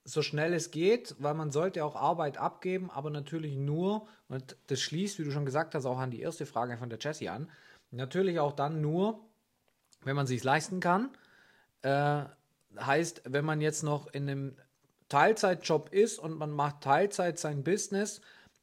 So 0.05 0.23
schnell 0.23 0.55
es 0.55 0.71
geht, 0.71 1.17
weil 1.19 1.35
man 1.35 1.51
sollte 1.51 1.85
auch 1.85 1.97
Arbeit 1.97 2.39
abgeben, 2.39 2.91
aber 2.91 3.11
natürlich 3.11 3.57
nur, 3.57 4.07
und 4.29 4.57
das 4.69 4.81
schließt, 4.81 5.19
wie 5.19 5.25
du 5.25 5.33
schon 5.33 5.45
gesagt 5.45 5.75
hast, 5.75 5.85
auch 5.85 5.99
an 5.99 6.13
die 6.13 6.21
erste 6.21 6.47
Frage 6.47 6.77
von 6.77 6.89
der 6.89 7.01
Jessie 7.01 7.29
an, 7.29 7.51
natürlich 7.91 8.39
auch 8.39 8.53
dann 8.53 8.81
nur, 8.81 9.25
wenn 10.05 10.15
man 10.15 10.27
sich 10.27 10.45
leisten 10.45 10.79
kann. 10.79 11.11
Äh, 11.83 12.25
heißt, 12.79 13.23
wenn 13.25 13.45
man 13.45 13.61
jetzt 13.61 13.83
noch 13.83 14.07
in 14.09 14.29
einem 14.29 14.57
Teilzeitjob 15.09 15.93
ist 15.93 16.19
und 16.19 16.39
man 16.39 16.51
macht 16.51 16.83
Teilzeit 16.83 17.39
sein 17.39 17.65
Business, 17.65 18.21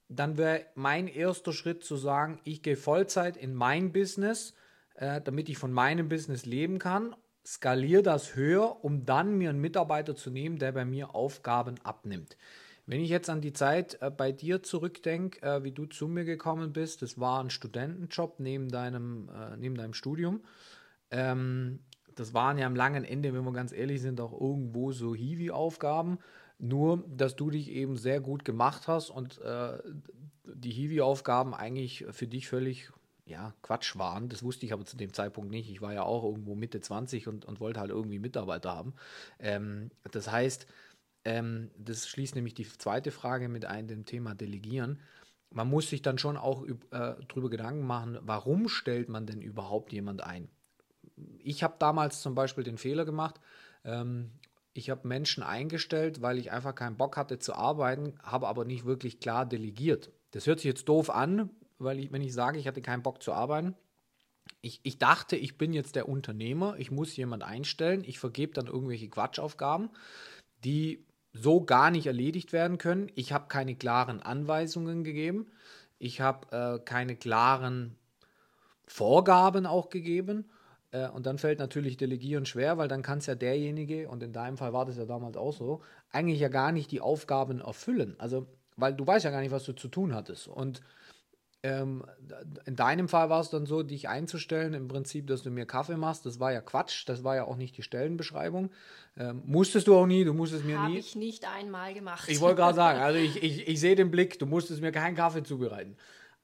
dann 0.10 0.38
wäre 0.38 0.65
mein 0.75 1.07
erster 1.07 1.53
Schritt 1.53 1.83
zu 1.83 1.95
sagen, 1.98 2.39
ich 2.43 2.62
gehe 2.62 2.77
Vollzeit 2.77 3.38
in 3.38 3.53
mein 3.53 3.91
Business, 3.91 4.53
äh, 4.95 5.22
damit 5.22 5.50
ich 5.50 5.57
von 5.57 5.72
meinem 5.72 6.10
Business 6.10 6.45
leben 6.45 6.79
kann, 6.79 7.15
skaliere 7.45 8.03
das 8.03 8.36
höher, 8.36 8.83
um 8.83 9.05
dann 9.05 9.38
mir 9.38 9.50
einen 9.50 9.62
Mitarbeiter 9.62 10.15
zu 10.15 10.29
nehmen, 10.29 10.57
der 10.57 10.72
bei 10.72 10.86
mir 10.86 11.15
Aufgaben 11.15 11.75
abnimmt. 11.83 12.38
Wenn 12.86 13.00
ich 13.00 13.10
jetzt 13.10 13.29
an 13.29 13.41
die 13.41 13.53
Zeit 13.53 13.98
äh, 14.01 14.10
bei 14.12 14.31
dir 14.31 14.62
zurückdenke, 14.62 15.41
äh, 15.41 15.63
wie 15.63 15.72
du 15.72 15.86
zu 15.86 16.07
mir 16.07 16.25
gekommen 16.25 16.74
bist, 16.74 17.01
das 17.01 17.19
war 17.19 17.41
ein 17.41 17.50
Studentenjob 17.50 18.39
neben 18.39 18.69
deinem, 18.69 19.29
äh, 19.29 19.57
neben 19.57 19.75
deinem 19.75 19.93
Studium. 19.93 20.41
Ähm, 21.10 21.79
das 22.15 22.33
waren 22.33 22.57
ja 22.57 22.67
am 22.67 22.75
langen 22.75 23.05
Ende, 23.05 23.33
wenn 23.33 23.43
wir 23.43 23.53
ganz 23.53 23.72
ehrlich 23.72 24.01
sind, 24.01 24.19
auch 24.19 24.39
irgendwo 24.39 24.91
so 24.91 25.15
Hiwi-Aufgaben. 25.15 26.19
Nur, 26.60 27.03
dass 27.07 27.36
du 27.36 27.50
dich 27.50 27.69
eben 27.69 27.98
sehr 27.98 28.22
gut 28.22 28.45
gemacht 28.45 28.88
hast 28.88 29.10
und 29.10 29.39
äh, 29.41 29.79
die 30.45 30.72
Hiwi-Aufgaben 30.72 31.53
eigentlich 31.53 32.05
für 32.12 32.27
dich 32.27 32.48
völlig 32.48 32.91
ja, 33.25 33.53
Quatsch 33.62 33.98
waren. 33.98 34.29
Das 34.29 34.43
wusste 34.43 34.65
ich 34.65 34.74
aber 34.74 34.86
zu 34.86 34.98
dem 34.98 35.13
Zeitpunkt 35.13 35.50
nicht. 35.50 35.69
Ich 35.69 35.81
war 35.81 35.93
ja 35.93 36.03
auch 36.03 36.24
irgendwo 36.24 36.55
Mitte 36.55 36.81
20 36.81 37.27
und, 37.27 37.45
und 37.45 37.60
wollte 37.60 37.79
halt 37.79 37.89
irgendwie 37.89 38.19
Mitarbeiter 38.19 38.74
haben. 38.75 38.93
Ähm, 39.39 39.91
das 40.12 40.31
heißt, 40.31 40.67
ähm, 41.25 41.72
das 41.77 42.07
schließt 42.07 42.36
nämlich 42.36 42.53
die 42.53 42.67
zweite 42.67 43.12
Frage 43.12 43.48
mit 43.48 43.65
ein, 43.65 43.88
dem 43.88 44.05
Thema 44.05 44.36
Delegieren. 44.36 45.00
Man 45.51 45.69
muss 45.69 45.89
sich 45.89 46.01
dann 46.01 46.17
schon 46.17 46.36
auch 46.36 46.65
äh, 46.65 46.75
darüber 47.27 47.50
Gedanken 47.50 47.86
machen, 47.86 48.17
warum 48.22 48.67
stellt 48.67 49.07
man 49.07 49.25
denn 49.25 49.41
überhaupt 49.41 49.93
jemand 49.93 50.24
ein? 50.24 50.50
Ich 51.39 51.63
habe 51.63 51.75
damals 51.79 52.22
zum 52.22 52.33
Beispiel 52.33 52.63
den 52.63 52.77
Fehler 52.77 53.05
gemacht, 53.05 53.39
ähm, 53.86 54.31
ich 54.73 54.89
habe 54.89 55.07
Menschen 55.07 55.43
eingestellt, 55.43 56.21
weil 56.21 56.37
ich 56.37 56.51
einfach 56.51 56.75
keinen 56.75 56.97
Bock 56.97 57.17
hatte 57.17 57.39
zu 57.39 57.53
arbeiten, 57.53 58.15
habe 58.23 58.47
aber 58.47 58.65
nicht 58.65 58.85
wirklich 58.85 59.19
klar 59.19 59.45
delegiert. 59.45 60.11
Das 60.31 60.47
hört 60.47 60.59
sich 60.59 60.65
jetzt 60.65 60.89
doof 60.89 61.09
an, 61.09 61.49
weil 61.77 61.99
ich, 61.99 62.11
wenn 62.11 62.23
ich 62.23 62.33
sage, 62.33 62.59
ich 62.59 62.67
hatte 62.67 62.81
keinen 62.81 63.03
Bock 63.03 63.21
zu 63.21 63.33
arbeiten, 63.33 63.75
ich, 64.61 64.79
ich 64.83 64.97
dachte, 64.97 65.35
ich 65.35 65.57
bin 65.57 65.73
jetzt 65.73 65.95
der 65.95 66.09
Unternehmer, 66.09 66.75
ich 66.77 66.89
muss 66.89 67.15
jemand 67.15 67.43
einstellen, 67.43 68.03
ich 68.05 68.19
vergebe 68.19 68.53
dann 68.53 68.67
irgendwelche 68.67 69.09
Quatschaufgaben, 69.09 69.89
die 70.63 71.05
so 71.33 71.63
gar 71.63 71.91
nicht 71.91 72.07
erledigt 72.07 72.53
werden 72.53 72.77
können. 72.77 73.11
Ich 73.15 73.33
habe 73.33 73.47
keine 73.47 73.75
klaren 73.75 74.21
Anweisungen 74.21 75.03
gegeben, 75.03 75.47
ich 75.99 76.21
habe 76.21 76.47
äh, 76.51 76.83
keine 76.83 77.15
klaren 77.15 77.95
Vorgaben 78.85 79.65
auch 79.65 79.89
gegeben. 79.89 80.49
Äh, 80.93 81.09
und 81.09 81.25
dann 81.25 81.38
fällt 81.38 81.59
natürlich 81.59 81.97
Delegieren 81.97 82.45
schwer, 82.45 82.77
weil 82.77 82.88
dann 82.88 83.01
kann 83.01 83.17
es 83.17 83.25
ja 83.25 83.35
derjenige, 83.35 84.07
und 84.07 84.23
in 84.23 84.31
deinem 84.31 84.57
Fall 84.57 84.71
war 84.71 84.85
das 84.85 84.95
ja 84.95 85.05
damals 85.05 85.35
auch 85.35 85.51
so, 85.53 85.81
eigentlich 86.12 86.39
ja 86.39 86.47
gar 86.47 86.71
nicht 86.71 86.91
die 86.91 87.01
Aufgaben 87.01 87.59
erfüllen. 87.59 88.15
Also, 88.19 88.47
weil 88.77 88.93
du 88.93 89.05
weißt 89.05 89.25
ja 89.25 89.31
gar 89.31 89.41
nicht, 89.41 89.51
was 89.51 89.65
du 89.65 89.73
zu 89.73 89.89
tun 89.89 90.13
hattest. 90.13 90.47
Und 90.47 90.81
ähm, 91.63 92.03
in 92.65 92.75
deinem 92.75 93.07
Fall 93.07 93.29
war 93.29 93.39
es 93.39 93.50
dann 93.50 93.65
so, 93.65 93.83
dich 93.83 94.09
einzustellen, 94.09 94.73
im 94.73 94.88
Prinzip, 94.88 95.27
dass 95.27 95.43
du 95.43 95.50
mir 95.50 95.65
Kaffee 95.65 95.95
machst. 95.97 96.25
Das 96.25 96.39
war 96.39 96.51
ja 96.51 96.62
Quatsch, 96.62 97.07
das 97.07 97.23
war 97.23 97.35
ja 97.35 97.45
auch 97.45 97.55
nicht 97.55 97.77
die 97.77 97.83
Stellenbeschreibung. 97.83 98.69
Ähm, 99.17 99.41
musstest 99.45 99.88
du 99.88 99.95
auch 99.95 100.05
nie, 100.05 100.25
du 100.25 100.33
musstest 100.33 100.65
mir 100.65 100.77
Hab 100.77 100.89
nie. 100.89 100.95
Habe 100.95 101.00
ich 101.00 101.15
nicht 101.15 101.47
einmal 101.47 101.93
gemacht. 101.93 102.27
Ich 102.27 102.41
wollte 102.41 102.57
gerade 102.57 102.75
sagen, 102.75 103.00
also 103.00 103.17
ich, 103.17 103.38
ich, 103.43 103.67
ich 103.67 103.79
sehe 103.79 103.95
den 103.95 104.12
Blick, 104.12 104.38
du 104.39 104.45
musstest 104.45 104.81
mir 104.81 104.91
keinen 104.91 105.15
Kaffee 105.15 105.43
zubereiten. 105.43 105.95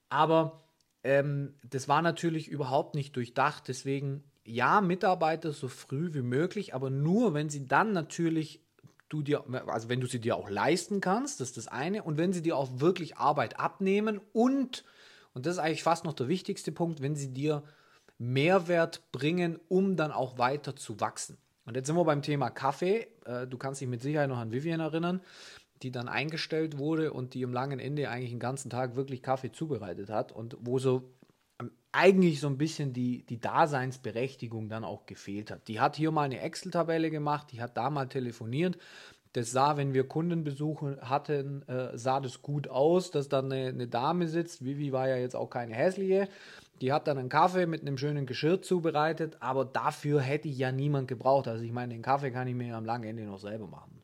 Aber 0.07 0.57
ähm, 1.03 1.53
das 1.69 1.87
war 1.87 2.01
natürlich 2.01 2.47
überhaupt 2.47 2.95
nicht 2.95 3.15
durchdacht. 3.15 3.67
Deswegen, 3.67 4.23
ja, 4.49 4.81
Mitarbeiter 4.81 5.51
so 5.53 5.67
früh 5.67 6.13
wie 6.13 6.21
möglich, 6.21 6.73
aber 6.73 6.89
nur, 6.89 7.33
wenn 7.33 7.49
sie 7.49 7.67
dann 7.67 7.93
natürlich 7.93 8.61
du 9.09 9.21
dir, 9.21 9.43
also 9.67 9.89
wenn 9.89 10.01
du 10.01 10.07
sie 10.07 10.19
dir 10.19 10.35
auch 10.35 10.49
leisten 10.49 11.01
kannst, 11.01 11.39
das 11.39 11.49
ist 11.49 11.57
das 11.57 11.67
eine, 11.67 12.03
und 12.03 12.17
wenn 12.17 12.33
sie 12.33 12.41
dir 12.41 12.57
auch 12.57 12.69
wirklich 12.79 13.17
Arbeit 13.17 13.59
abnehmen 13.59 14.19
und 14.33 14.83
und 15.33 15.45
das 15.45 15.53
ist 15.53 15.59
eigentlich 15.59 15.83
fast 15.83 16.05
noch 16.05 16.13
der 16.13 16.27
wichtigste 16.27 16.71
Punkt, 16.71 17.01
wenn 17.01 17.15
sie 17.15 17.31
dir 17.31 17.63
Mehrwert 18.17 19.11
bringen, 19.11 19.59
um 19.67 19.95
dann 19.95 20.11
auch 20.11 20.37
weiter 20.37 20.75
zu 20.75 20.99
wachsen. 20.99 21.37
Und 21.65 21.75
jetzt 21.75 21.87
sind 21.87 21.95
wir 21.95 22.03
beim 22.03 22.21
Thema 22.21 22.49
Kaffee. 22.49 23.07
Äh, 23.25 23.47
du 23.47 23.57
kannst 23.57 23.79
dich 23.79 23.87
mit 23.87 24.01
Sicherheit 24.01 24.29
noch 24.29 24.39
an 24.39 24.51
Vivian 24.51 24.79
erinnern, 24.79 25.21
die 25.81 25.91
dann 25.91 26.09
eingestellt 26.09 26.77
wurde 26.77 27.13
und 27.13 27.33
die 27.33 27.45
am 27.45 27.53
langen 27.53 27.79
Ende 27.79 28.09
eigentlich 28.09 28.31
den 28.31 28.39
ganzen 28.39 28.69
Tag 28.69 28.95
wirklich 28.95 29.21
Kaffee 29.21 29.51
zubereitet 29.51 30.09
hat 30.09 30.31
und 30.31 30.57
wo 30.59 30.79
so 30.79 31.13
eigentlich 31.91 32.39
so 32.39 32.47
ein 32.47 32.57
bisschen 32.57 32.93
die, 32.93 33.25
die 33.25 33.39
Daseinsberechtigung 33.39 34.69
dann 34.69 34.83
auch 34.83 35.05
gefehlt 35.05 35.51
hat. 35.51 35.67
Die 35.67 35.79
hat 35.79 35.95
hier 35.95 36.11
mal 36.11 36.23
eine 36.23 36.39
Excel-Tabelle 36.41 37.09
gemacht, 37.09 37.47
die 37.51 37.61
hat 37.61 37.77
da 37.77 37.89
mal 37.89 38.07
telefoniert 38.07 38.77
das 39.33 39.51
sah, 39.51 39.77
wenn 39.77 39.93
wir 39.93 40.07
Kundenbesuche 40.07 40.99
hatten, 41.01 41.67
äh, 41.67 41.95
sah 41.97 42.19
das 42.19 42.41
gut 42.41 42.67
aus, 42.67 43.11
dass 43.11 43.29
dann 43.29 43.51
eine, 43.51 43.67
eine, 43.67 43.87
Dame 43.87 44.27
sitzt. 44.27 44.65
Vivi 44.65 44.91
war 44.91 45.07
ja 45.07 45.17
jetzt 45.17 45.35
auch 45.35 45.49
keine 45.49 45.75
hässliche. 45.75 46.27
Die 46.81 46.91
hat 46.91 47.07
dann 47.07 47.17
einen 47.17 47.29
Kaffee 47.29 47.67
mit 47.67 47.81
einem 47.81 47.97
schönen 47.97 48.25
Geschirr 48.25 48.61
zubereitet, 48.61 49.37
aber 49.39 49.65
dafür 49.65 50.21
hätte 50.21 50.47
ich 50.47 50.57
ja 50.57 50.71
niemand 50.71 51.07
gebraucht. 51.07 51.47
Also 51.47 51.63
ich 51.63 51.71
meine, 51.71 51.93
den 51.93 52.01
Kaffee 52.01 52.31
kann 52.31 52.47
ich 52.47 52.55
mir 52.55 52.75
am 52.75 52.85
langen 52.85 53.03
Ende 53.03 53.23
noch 53.23 53.39
selber 53.39 53.67
machen. 53.67 54.01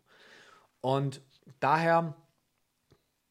Und 0.82 1.22
daher 1.60 2.15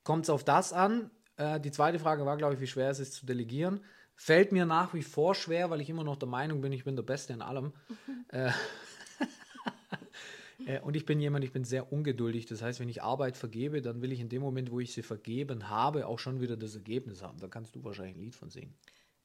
kommt 0.02 0.24
es 0.24 0.30
auf 0.30 0.42
das 0.42 0.72
an. 0.72 1.10
Äh, 1.36 1.60
die 1.60 1.70
zweite 1.70 2.00
Frage 2.00 2.26
war, 2.26 2.36
glaube 2.36 2.54
ich, 2.54 2.60
wie 2.60 2.66
schwer 2.66 2.90
es 2.90 2.98
ist 2.98 3.12
zu 3.12 3.26
delegieren. 3.26 3.80
Fällt 4.16 4.52
mir 4.52 4.64
nach 4.66 4.94
wie 4.94 5.02
vor 5.02 5.34
schwer, 5.34 5.70
weil 5.70 5.80
ich 5.80 5.90
immer 5.90 6.04
noch 6.04 6.16
der 6.16 6.28
Meinung 6.28 6.60
bin, 6.60 6.72
ich 6.72 6.84
bin 6.84 6.96
der 6.96 7.02
Beste 7.02 7.32
in 7.32 7.42
allem. 7.42 7.72
Äh, 8.28 8.50
Äh, 10.66 10.80
und 10.80 10.96
ich 10.96 11.04
bin 11.04 11.20
jemand, 11.20 11.44
ich 11.44 11.52
bin 11.52 11.64
sehr 11.64 11.92
ungeduldig. 11.92 12.46
Das 12.46 12.62
heißt, 12.62 12.80
wenn 12.80 12.88
ich 12.88 13.02
Arbeit 13.02 13.36
vergebe, 13.36 13.82
dann 13.82 14.02
will 14.02 14.12
ich 14.12 14.20
in 14.20 14.28
dem 14.28 14.42
Moment, 14.42 14.70
wo 14.70 14.80
ich 14.80 14.92
sie 14.92 15.02
vergeben 15.02 15.68
habe, 15.68 16.06
auch 16.06 16.18
schon 16.18 16.40
wieder 16.40 16.56
das 16.56 16.74
Ergebnis 16.74 17.22
haben. 17.22 17.38
Da 17.38 17.48
kannst 17.48 17.74
du 17.74 17.84
wahrscheinlich 17.84 18.16
ein 18.16 18.20
Lied 18.20 18.34
von 18.34 18.50
singen. 18.50 18.74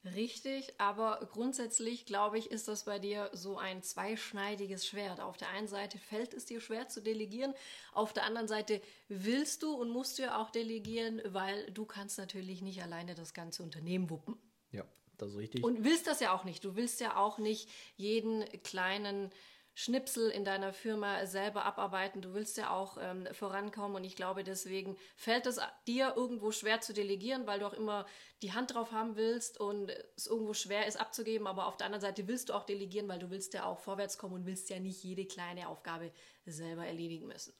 Richtig, 0.02 0.72
aber 0.78 1.28
grundsätzlich 1.30 2.06
glaube 2.06 2.38
ich, 2.38 2.50
ist 2.50 2.68
das 2.68 2.84
bei 2.84 2.98
dir 2.98 3.28
so 3.34 3.58
ein 3.58 3.82
zweischneidiges 3.82 4.86
Schwert. 4.86 5.20
Auf 5.20 5.36
der 5.36 5.50
einen 5.50 5.68
Seite 5.68 5.98
fällt 5.98 6.32
es 6.32 6.46
dir 6.46 6.62
schwer 6.62 6.88
zu 6.88 7.02
delegieren, 7.02 7.52
auf 7.92 8.14
der 8.14 8.24
anderen 8.24 8.48
Seite 8.48 8.80
willst 9.08 9.62
du 9.62 9.74
und 9.74 9.90
musst 9.90 10.18
du 10.18 10.22
ja 10.22 10.40
auch 10.40 10.48
delegieren, 10.48 11.20
weil 11.26 11.70
du 11.72 11.84
kannst 11.84 12.16
natürlich 12.16 12.62
nicht 12.62 12.82
alleine 12.82 13.14
das 13.14 13.34
ganze 13.34 13.62
Unternehmen 13.62 14.08
wuppen. 14.08 14.36
Ja, 14.72 14.84
das 15.18 15.30
ist 15.30 15.36
richtig. 15.36 15.64
Und 15.64 15.84
willst 15.84 16.06
das 16.06 16.20
ja 16.20 16.34
auch 16.34 16.44
nicht. 16.44 16.64
Du 16.64 16.76
willst 16.76 17.00
ja 17.00 17.16
auch 17.16 17.38
nicht 17.38 17.68
jeden 17.96 18.44
kleinen 18.62 19.30
Schnipsel 19.74 20.30
in 20.30 20.44
deiner 20.44 20.72
Firma 20.72 21.24
selber 21.26 21.64
abarbeiten. 21.64 22.20
Du 22.20 22.34
willst 22.34 22.56
ja 22.58 22.70
auch 22.70 22.98
ähm, 23.00 23.26
vorankommen 23.32 23.96
und 23.96 24.04
ich 24.04 24.16
glaube, 24.16 24.44
deswegen 24.44 24.96
fällt 25.16 25.46
es 25.46 25.58
dir 25.86 26.14
irgendwo 26.16 26.50
schwer 26.50 26.80
zu 26.80 26.92
delegieren, 26.92 27.46
weil 27.46 27.60
du 27.60 27.66
auch 27.66 27.72
immer 27.72 28.04
die 28.42 28.52
Hand 28.52 28.74
drauf 28.74 28.92
haben 28.92 29.16
willst 29.16 29.58
und 29.58 29.90
es 30.16 30.26
irgendwo 30.26 30.54
schwer 30.54 30.86
ist 30.86 31.00
abzugeben. 31.00 31.46
Aber 31.46 31.66
auf 31.66 31.76
der 31.76 31.86
anderen 31.86 32.02
Seite 32.02 32.28
willst 32.28 32.48
du 32.48 32.54
auch 32.54 32.64
delegieren, 32.64 33.08
weil 33.08 33.20
du 33.20 33.30
willst 33.30 33.54
ja 33.54 33.64
auch 33.64 33.78
vorwärts 33.78 34.18
kommen 34.18 34.34
und 34.34 34.46
willst 34.46 34.68
ja 34.70 34.80
nicht 34.80 35.02
jede 35.02 35.24
kleine 35.24 35.68
Aufgabe 35.68 36.12
selber 36.44 36.84
erledigen 36.84 37.26
müssen. 37.26 37.54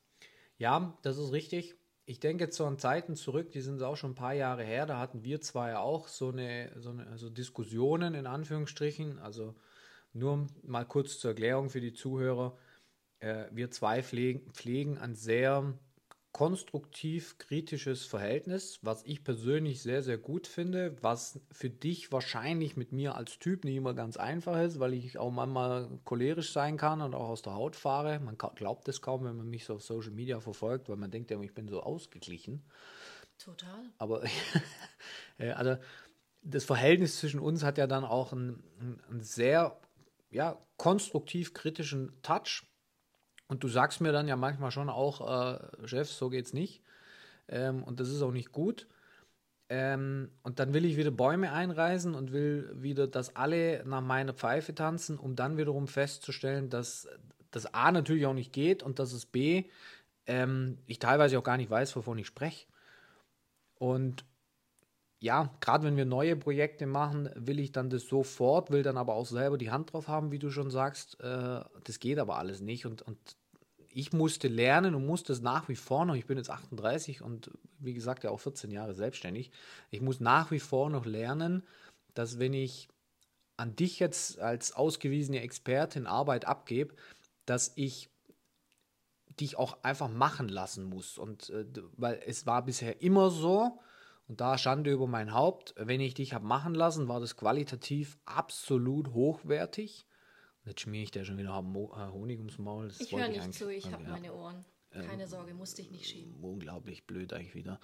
Ja, 0.58 0.98
das 1.02 1.16
ist 1.16 1.32
richtig. 1.32 1.74
Ich 2.10 2.18
denke 2.18 2.50
zu 2.50 2.68
Zeiten 2.74 3.14
zurück, 3.14 3.52
die 3.52 3.60
sind 3.60 3.80
auch 3.84 3.94
schon 3.94 4.10
ein 4.10 4.16
paar 4.16 4.34
Jahre 4.34 4.64
her, 4.64 4.84
da 4.84 4.98
hatten 4.98 5.22
wir 5.22 5.40
zwei 5.40 5.76
auch 5.76 6.08
so 6.08 6.30
eine, 6.30 6.72
so 6.80 6.90
eine 6.90 7.06
also 7.06 7.30
Diskussionen 7.30 8.14
in 8.14 8.26
Anführungsstrichen, 8.26 9.20
also 9.20 9.54
nur 10.12 10.48
mal 10.64 10.84
kurz 10.84 11.20
zur 11.20 11.30
Erklärung 11.30 11.70
für 11.70 11.80
die 11.80 11.92
Zuhörer. 11.92 12.58
Äh, 13.20 13.44
wir 13.52 13.70
zwei 13.70 14.02
pflegen, 14.02 14.52
pflegen 14.52 14.98
ein 14.98 15.14
sehr 15.14 15.72
konstruktiv 16.32 17.38
kritisches 17.38 18.04
Verhältnis, 18.04 18.78
was 18.82 19.02
ich 19.04 19.25
persönlich 19.25 19.82
sehr, 19.82 20.02
sehr 20.02 20.18
gut 20.18 20.46
finde, 20.46 20.96
was 21.02 21.40
für 21.50 21.70
dich 21.70 22.12
wahrscheinlich 22.12 22.76
mit 22.76 22.92
mir 22.92 23.16
als 23.16 23.38
Typ 23.38 23.64
nicht 23.64 23.76
immer 23.76 23.94
ganz 23.94 24.16
einfach 24.16 24.60
ist, 24.60 24.78
weil 24.78 24.94
ich 24.94 25.18
auch 25.18 25.30
manchmal 25.30 25.88
cholerisch 26.04 26.52
sein 26.52 26.76
kann 26.76 27.00
und 27.00 27.14
auch 27.14 27.28
aus 27.28 27.42
der 27.42 27.54
Haut 27.54 27.75
fahre. 27.75 28.20
Man 28.20 28.38
glaubt 28.38 28.88
es 28.88 29.02
kaum, 29.02 29.25
wenn 29.25 29.37
man 29.37 29.50
mich 29.50 29.64
so 29.64 29.75
auf 29.75 29.82
Social 29.82 30.12
Media 30.12 30.40
verfolgt, 30.40 30.88
weil 30.88 30.96
man 30.96 31.10
denkt 31.10 31.30
ja, 31.30 31.40
ich 31.40 31.54
bin 31.54 31.68
so 31.68 31.82
ausgeglichen. 31.82 32.62
Total. 33.38 33.82
Aber 33.99 34.22
äh, 35.38 35.50
also 35.50 35.76
das 36.42 36.64
Verhältnis 36.64 37.18
zwischen 37.18 37.40
uns 37.40 37.62
hat 37.64 37.78
ja 37.78 37.87
dann 37.87 38.04
auch 38.04 38.32
ein, 38.32 38.62
ein 39.10 39.20
sehr 39.20 39.78
ja, 40.30 40.58
konstruktiv 40.76 41.54
kritischen 41.54 42.12
Touch. 42.22 42.62
Und 43.50 43.64
du 43.64 43.69
sagst 43.69 44.00
mir 44.00 44.12
dann 44.12 44.28
ja 44.28 44.37
manchmal 44.37 44.71
schon 44.71 44.88
auch, 44.88 45.21
äh, 45.28 45.88
Chef, 45.88 46.09
so 46.09 46.30
geht's 46.30 46.52
nicht. 46.52 46.83
Ähm, 47.49 47.83
und 47.83 47.99
das 47.99 48.09
ist 48.09 48.23
auch 48.23 48.30
nicht 48.30 48.52
gut. 48.52 48.87
Ähm, 49.69 50.30
und 50.45 50.61
dann 50.61 50.73
will 50.73 50.85
ich 50.85 50.97
wieder 50.97 51.11
Bäume 51.11 51.52
einreißen 51.52 52.14
und 52.14 52.30
will 52.30 52.71
wieder, 52.80 53.09
dass 53.09 53.35
alle 53.35 53.85
nach 53.85 54.02
meiner 54.02 54.35
Pfeife 54.35 54.73
tanzen, 54.73 55.19
um 55.19 55.35
dann 55.35 55.57
wiederum 55.57 55.88
festzustellen, 55.88 56.71
dass 56.71 57.09
das 57.50 57.75
A 57.75 57.90
natürlich 57.90 58.25
auch 58.26 58.35
nicht 58.35 58.52
geht 58.52 58.85
und 58.85 59.00
dass 59.00 59.12
es 59.12 59.26
B, 59.26 59.64
ähm, 60.26 60.78
ich 60.87 61.00
teilweise 61.00 61.37
auch 61.37 61.42
gar 61.45 61.57
nicht 61.57 61.71
weiß, 61.71 61.97
wovon 61.97 62.19
ich 62.19 62.28
spreche. 62.28 62.69
Und 63.80 64.25
ja, 65.19 65.52
gerade 65.61 65.85
wenn 65.85 65.97
wir 65.97 66.04
neue 66.07 66.37
Projekte 66.37 66.87
machen, 66.87 67.30
will 67.35 67.59
ich 67.59 67.73
dann 67.73 67.90
das 67.90 68.07
sofort, 68.07 68.71
will 68.71 68.83
dann 68.85 68.97
aber 68.97 69.14
auch 69.14 69.26
selber 69.26 69.59
die 69.59 69.71
Hand 69.73 69.92
drauf 69.92 70.07
haben, 70.07 70.30
wie 70.30 70.38
du 70.38 70.50
schon 70.50 70.71
sagst. 70.71 71.21
Äh, 71.21 71.61
das 71.85 71.99
geht 71.99 72.19
aber 72.21 72.38
alles 72.38 72.61
nicht. 72.61 72.87
Und, 72.87 73.02
und 73.02 73.19
ich 73.92 74.12
musste 74.12 74.49
lernen 74.49 74.94
und 74.94 75.06
musste 75.06 75.32
es 75.32 75.40
nach 75.40 75.68
wie 75.68 75.76
vor 75.76 76.04
noch, 76.04 76.14
ich 76.14 76.26
bin 76.26 76.38
jetzt 76.38 76.50
38 76.50 77.23
und 77.23 77.50
wie 77.78 77.94
gesagt 77.94 78.25
ja 78.25 78.30
auch 78.30 78.40
14 78.40 78.70
Jahre 78.70 78.94
selbstständig, 78.94 79.50
ich 79.90 80.00
muss 80.00 80.20
nach 80.20 80.50
wie 80.50 80.61
vor 80.61 80.90
noch 80.90 81.06
lernen, 81.06 81.64
dass 82.14 82.38
wenn 82.38 82.52
ich 82.52 82.88
an 83.56 83.76
dich 83.76 83.99
jetzt 83.99 84.38
als 84.38 84.73
ausgewiesene 84.73 85.40
Expertin 85.40 86.06
Arbeit 86.06 86.47
abgebe, 86.47 86.94
dass 87.44 87.73
ich 87.75 88.09
dich 89.38 89.56
auch 89.56 89.82
einfach 89.82 90.09
machen 90.09 90.49
lassen 90.49 90.85
muss. 90.85 91.18
Und 91.18 91.50
äh, 91.50 91.66
weil 91.97 92.20
es 92.26 92.47
war 92.47 92.64
bisher 92.64 93.02
immer 93.02 93.30
so, 93.30 93.78
und 94.28 94.40
da 94.40 94.56
Schande 94.59 94.92
über 94.92 95.09
mein 95.09 95.35
Haupt, 95.35 95.75
wenn 95.76 96.00
ich 96.00 96.14
dich 96.14 96.35
habe 96.35 96.47
machen 96.47 96.75
lassen, 96.75 97.09
war 97.09 97.18
das 97.18 97.37
qualitativ 97.37 98.16
absolut 98.26 99.09
hochwertig. 99.12 100.06
Jetzt 100.64 100.80
schmier 100.80 101.02
ich 101.02 101.10
dir 101.10 101.24
schon 101.24 101.38
wieder 101.38 101.50
äh, 101.50 102.12
Honig 102.12 102.38
ums 102.38 102.58
Maul. 102.58 102.88
Das 102.88 103.00
ich 103.00 103.12
höre 103.12 103.28
nicht 103.28 103.54
zu, 103.54 103.70
ich 103.70 103.90
habe 103.90 104.04
ja. 104.04 104.10
meine 104.10 104.32
Ohren. 104.34 104.64
Keine 104.90 105.22
ähm, 105.22 105.28
Sorge, 105.28 105.54
musste 105.54 105.82
ich 105.82 105.90
nicht 105.90 106.06
schämen. 106.06 106.34
Unglaublich 106.42 107.06
blöd 107.06 107.32
eigentlich 107.32 107.54
wieder. 107.54 107.78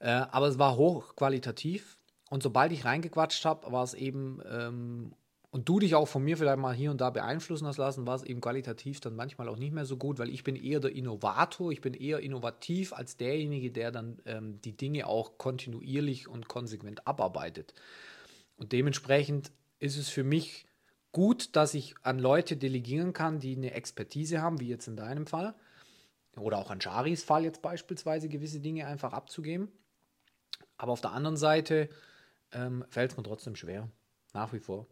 Äh, 0.00 0.08
aber 0.10 0.48
es 0.48 0.58
war 0.58 0.76
hochqualitativ. 0.76 1.98
Und 2.28 2.42
sobald 2.42 2.72
ich 2.72 2.84
reingequatscht 2.84 3.44
habe, 3.44 3.70
war 3.72 3.84
es 3.84 3.94
eben 3.94 4.40
ähm, 4.48 5.12
und 5.52 5.68
du 5.68 5.80
dich 5.80 5.96
auch 5.96 6.06
von 6.06 6.22
mir 6.22 6.36
vielleicht 6.36 6.58
mal 6.58 6.74
hier 6.74 6.92
und 6.92 7.00
da 7.00 7.10
beeinflussen 7.10 7.66
hast 7.66 7.76
lassen, 7.76 8.06
war 8.06 8.14
es 8.14 8.22
eben 8.22 8.40
qualitativ 8.40 9.00
dann 9.00 9.16
manchmal 9.16 9.48
auch 9.48 9.56
nicht 9.56 9.72
mehr 9.72 9.84
so 9.84 9.96
gut, 9.96 10.20
weil 10.20 10.28
ich 10.28 10.44
bin 10.44 10.54
eher 10.54 10.78
der 10.78 10.94
Innovator, 10.94 11.72
ich 11.72 11.80
bin 11.80 11.92
eher 11.92 12.20
innovativ 12.20 12.92
als 12.92 13.16
derjenige, 13.16 13.72
der 13.72 13.90
dann 13.90 14.20
ähm, 14.26 14.60
die 14.62 14.76
Dinge 14.76 15.08
auch 15.08 15.38
kontinuierlich 15.38 16.28
und 16.28 16.46
konsequent 16.46 17.06
abarbeitet. 17.06 17.74
Und 18.56 18.70
dementsprechend 18.70 19.50
ist 19.80 19.96
es 19.96 20.08
für 20.08 20.22
mich 20.22 20.66
gut, 21.12 21.56
dass 21.56 21.74
ich 21.74 21.94
an 22.02 22.18
Leute 22.18 22.56
delegieren 22.56 23.12
kann, 23.12 23.40
die 23.40 23.56
eine 23.56 23.72
Expertise 23.72 24.40
haben, 24.40 24.60
wie 24.60 24.68
jetzt 24.68 24.88
in 24.88 24.96
deinem 24.96 25.26
Fall, 25.26 25.54
oder 26.36 26.58
auch 26.58 26.70
an 26.70 26.80
Charis 26.80 27.24
Fall 27.24 27.44
jetzt 27.44 27.62
beispielsweise 27.62 28.28
gewisse 28.28 28.60
Dinge 28.60 28.86
einfach 28.86 29.12
abzugeben. 29.12 29.68
Aber 30.76 30.92
auf 30.92 31.00
der 31.00 31.12
anderen 31.12 31.36
Seite 31.36 31.88
ähm, 32.52 32.84
fällt 32.88 33.10
es 33.10 33.16
mir 33.16 33.22
trotzdem 33.22 33.56
schwer. 33.56 33.88
Nach 34.32 34.52
wie 34.52 34.60
vor. 34.60 34.86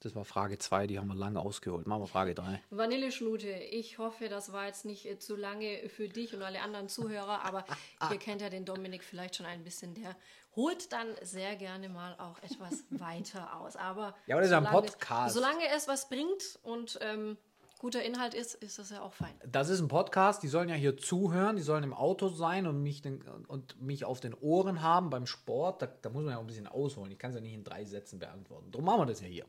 Das 0.00 0.14
war 0.14 0.24
Frage 0.24 0.58
2, 0.58 0.86
die 0.86 0.98
haben 0.98 1.08
wir 1.08 1.16
lange 1.16 1.40
ausgeholt. 1.40 1.88
Machen 1.88 2.02
wir 2.02 2.06
Frage 2.06 2.34
3. 2.34 2.62
Vanilleschnute, 2.70 3.48
ich 3.48 3.98
hoffe, 3.98 4.28
das 4.28 4.52
war 4.52 4.66
jetzt 4.66 4.84
nicht 4.84 5.06
äh, 5.06 5.18
zu 5.18 5.34
lange 5.34 5.88
für 5.88 6.08
dich 6.08 6.34
und 6.34 6.42
alle 6.42 6.60
anderen 6.60 6.88
Zuhörer, 6.88 7.44
aber 7.44 7.64
ihr 8.10 8.18
kennt 8.18 8.40
ja 8.40 8.48
den 8.48 8.64
Dominik 8.64 9.02
vielleicht 9.02 9.34
schon 9.34 9.46
ein 9.46 9.64
bisschen. 9.64 9.94
Der 9.94 10.14
holt 10.54 10.92
dann 10.92 11.08
sehr 11.22 11.56
gerne 11.56 11.88
mal 11.88 12.14
auch 12.18 12.38
etwas 12.42 12.84
weiter 12.90 13.60
aus. 13.60 13.74
Aber, 13.74 14.14
ja, 14.26 14.36
aber 14.36 14.42
das 14.42 14.50
ist 14.50 14.56
ein 14.56 14.64
Podcast. 14.64 15.34
Solange 15.34 15.64
es 15.74 15.88
was 15.88 16.08
bringt 16.08 16.60
und 16.62 16.98
ähm, 17.02 17.36
guter 17.78 18.02
Inhalt 18.04 18.34
ist, 18.34 18.54
ist 18.54 18.78
das 18.78 18.90
ja 18.90 19.02
auch 19.02 19.12
fein. 19.12 19.34
Das 19.46 19.68
ist 19.68 19.80
ein 19.80 19.88
Podcast, 19.88 20.44
die 20.44 20.48
sollen 20.48 20.68
ja 20.68 20.76
hier 20.76 20.96
zuhören, 20.96 21.56
die 21.56 21.62
sollen 21.62 21.82
im 21.82 21.94
Auto 21.94 22.28
sein 22.28 22.68
und 22.68 22.82
mich, 22.82 23.02
den, 23.02 23.22
und 23.48 23.80
mich 23.80 24.04
auf 24.04 24.20
den 24.20 24.34
Ohren 24.34 24.82
haben 24.82 25.10
beim 25.10 25.26
Sport. 25.26 25.82
Da, 25.82 25.86
da 25.86 26.10
muss 26.10 26.22
man 26.22 26.32
ja 26.32 26.38
auch 26.38 26.42
ein 26.42 26.46
bisschen 26.46 26.68
ausholen. 26.68 27.10
Ich 27.10 27.18
kann 27.18 27.30
es 27.30 27.36
ja 27.36 27.40
nicht 27.40 27.54
in 27.54 27.64
drei 27.64 27.84
Sätzen 27.84 28.20
beantworten. 28.20 28.70
Darum 28.70 28.84
machen 28.84 29.00
wir 29.00 29.06
das 29.06 29.20
ja 29.20 29.26
hier. 29.26 29.46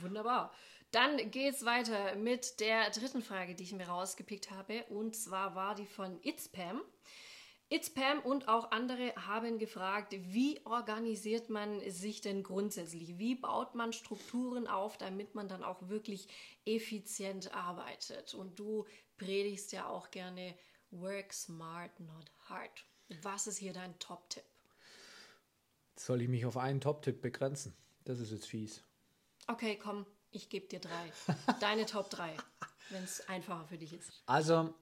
Wunderbar. 0.00 0.52
Dann 0.90 1.30
geht 1.30 1.54
es 1.54 1.64
weiter 1.64 2.14
mit 2.14 2.60
der 2.60 2.90
dritten 2.90 3.22
Frage, 3.22 3.54
die 3.54 3.64
ich 3.64 3.72
mir 3.72 3.88
rausgepickt 3.88 4.50
habe. 4.50 4.84
Und 4.84 5.16
zwar 5.16 5.54
war 5.54 5.74
die 5.74 5.86
von 5.86 6.20
Itspam. 6.22 6.82
Itspam 7.68 8.20
und 8.20 8.46
auch 8.46 8.70
andere 8.70 9.12
haben 9.16 9.58
gefragt, 9.58 10.14
wie 10.16 10.60
organisiert 10.64 11.50
man 11.50 11.80
sich 11.90 12.20
denn 12.20 12.44
grundsätzlich? 12.44 13.18
Wie 13.18 13.34
baut 13.34 13.74
man 13.74 13.92
Strukturen 13.92 14.68
auf, 14.68 14.96
damit 14.96 15.34
man 15.34 15.48
dann 15.48 15.64
auch 15.64 15.88
wirklich 15.88 16.28
effizient 16.64 17.52
arbeitet? 17.52 18.34
Und 18.34 18.58
du 18.58 18.86
predigst 19.16 19.72
ja 19.72 19.88
auch 19.88 20.10
gerne 20.10 20.54
Work 20.92 21.32
smart, 21.32 21.98
not 21.98 22.30
hard. 22.48 22.84
Was 23.22 23.48
ist 23.48 23.58
hier 23.58 23.72
dein 23.72 23.98
Top-Tipp? 23.98 24.44
Soll 25.96 26.22
ich 26.22 26.28
mich 26.28 26.46
auf 26.46 26.56
einen 26.56 26.80
Top-Tipp 26.80 27.20
begrenzen? 27.20 27.74
Das 28.04 28.20
ist 28.20 28.30
jetzt 28.30 28.46
fies. 28.46 28.84
Okay, 29.46 29.78
komm, 29.82 30.06
ich 30.30 30.48
gebe 30.48 30.66
dir 30.66 30.80
drei. 30.80 31.12
Deine 31.60 31.86
Top 31.86 32.10
3, 32.10 32.34
wenn 32.90 33.04
es 33.04 33.28
einfacher 33.28 33.66
für 33.66 33.78
dich 33.78 33.92
ist. 33.92 34.22
Also, 34.26 34.74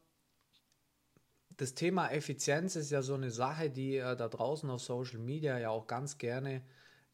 das 1.56 1.74
Thema 1.74 2.08
Effizienz 2.10 2.76
ist 2.76 2.90
ja 2.90 3.02
so 3.02 3.14
eine 3.14 3.30
Sache, 3.30 3.70
die 3.70 3.96
äh, 3.96 4.16
da 4.16 4.28
draußen 4.28 4.70
auf 4.70 4.82
Social 4.82 5.18
Media 5.18 5.58
ja 5.58 5.70
auch 5.70 5.86
ganz 5.86 6.18
gerne 6.18 6.62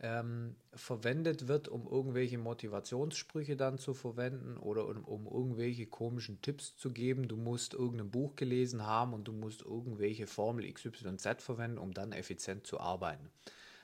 ähm, 0.01 0.55
verwendet 0.75 1.49
wird, 1.49 1.69
um 1.69 1.87
irgendwelche 1.87 2.39
Motivationssprüche 2.39 3.57
dann 3.57 3.79
zu 3.79 3.95
verwenden 3.95 4.57
oder 4.57 4.87
um, 4.87 5.05
um, 5.05 5.27
irgendwelche 5.27 5.87
komischen 5.87 6.41
Tipps 6.41 6.77
zu 6.77 6.91
geben. 6.91 7.27
Du 7.27 7.37
musst 7.37 7.75
irgendein 7.75 8.11
Buch 8.11 8.37
gelesen 8.37 8.87
haben 8.87 9.13
und 9.13 9.27
du 9.27 9.33
musst 9.33 9.63
irgendwelche 9.63 10.27
Formel 10.27 10.73
XYZ 10.73 11.43
verwenden, 11.43 11.79
um 11.79 11.93
dann 11.93 12.13
effizient 12.13 12.67
zu 12.67 12.79
arbeiten. 12.79 13.31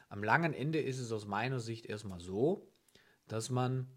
Am 0.08 0.22
langen 0.22 0.54
Ende 0.54 0.80
ist 0.80 1.00
es 1.00 1.10
aus 1.10 1.26
meiner 1.26 1.58
Sicht 1.58 1.86
erstmal 1.86 2.20
so, 2.20 2.68
dass 3.28 3.50
man, 3.50 3.88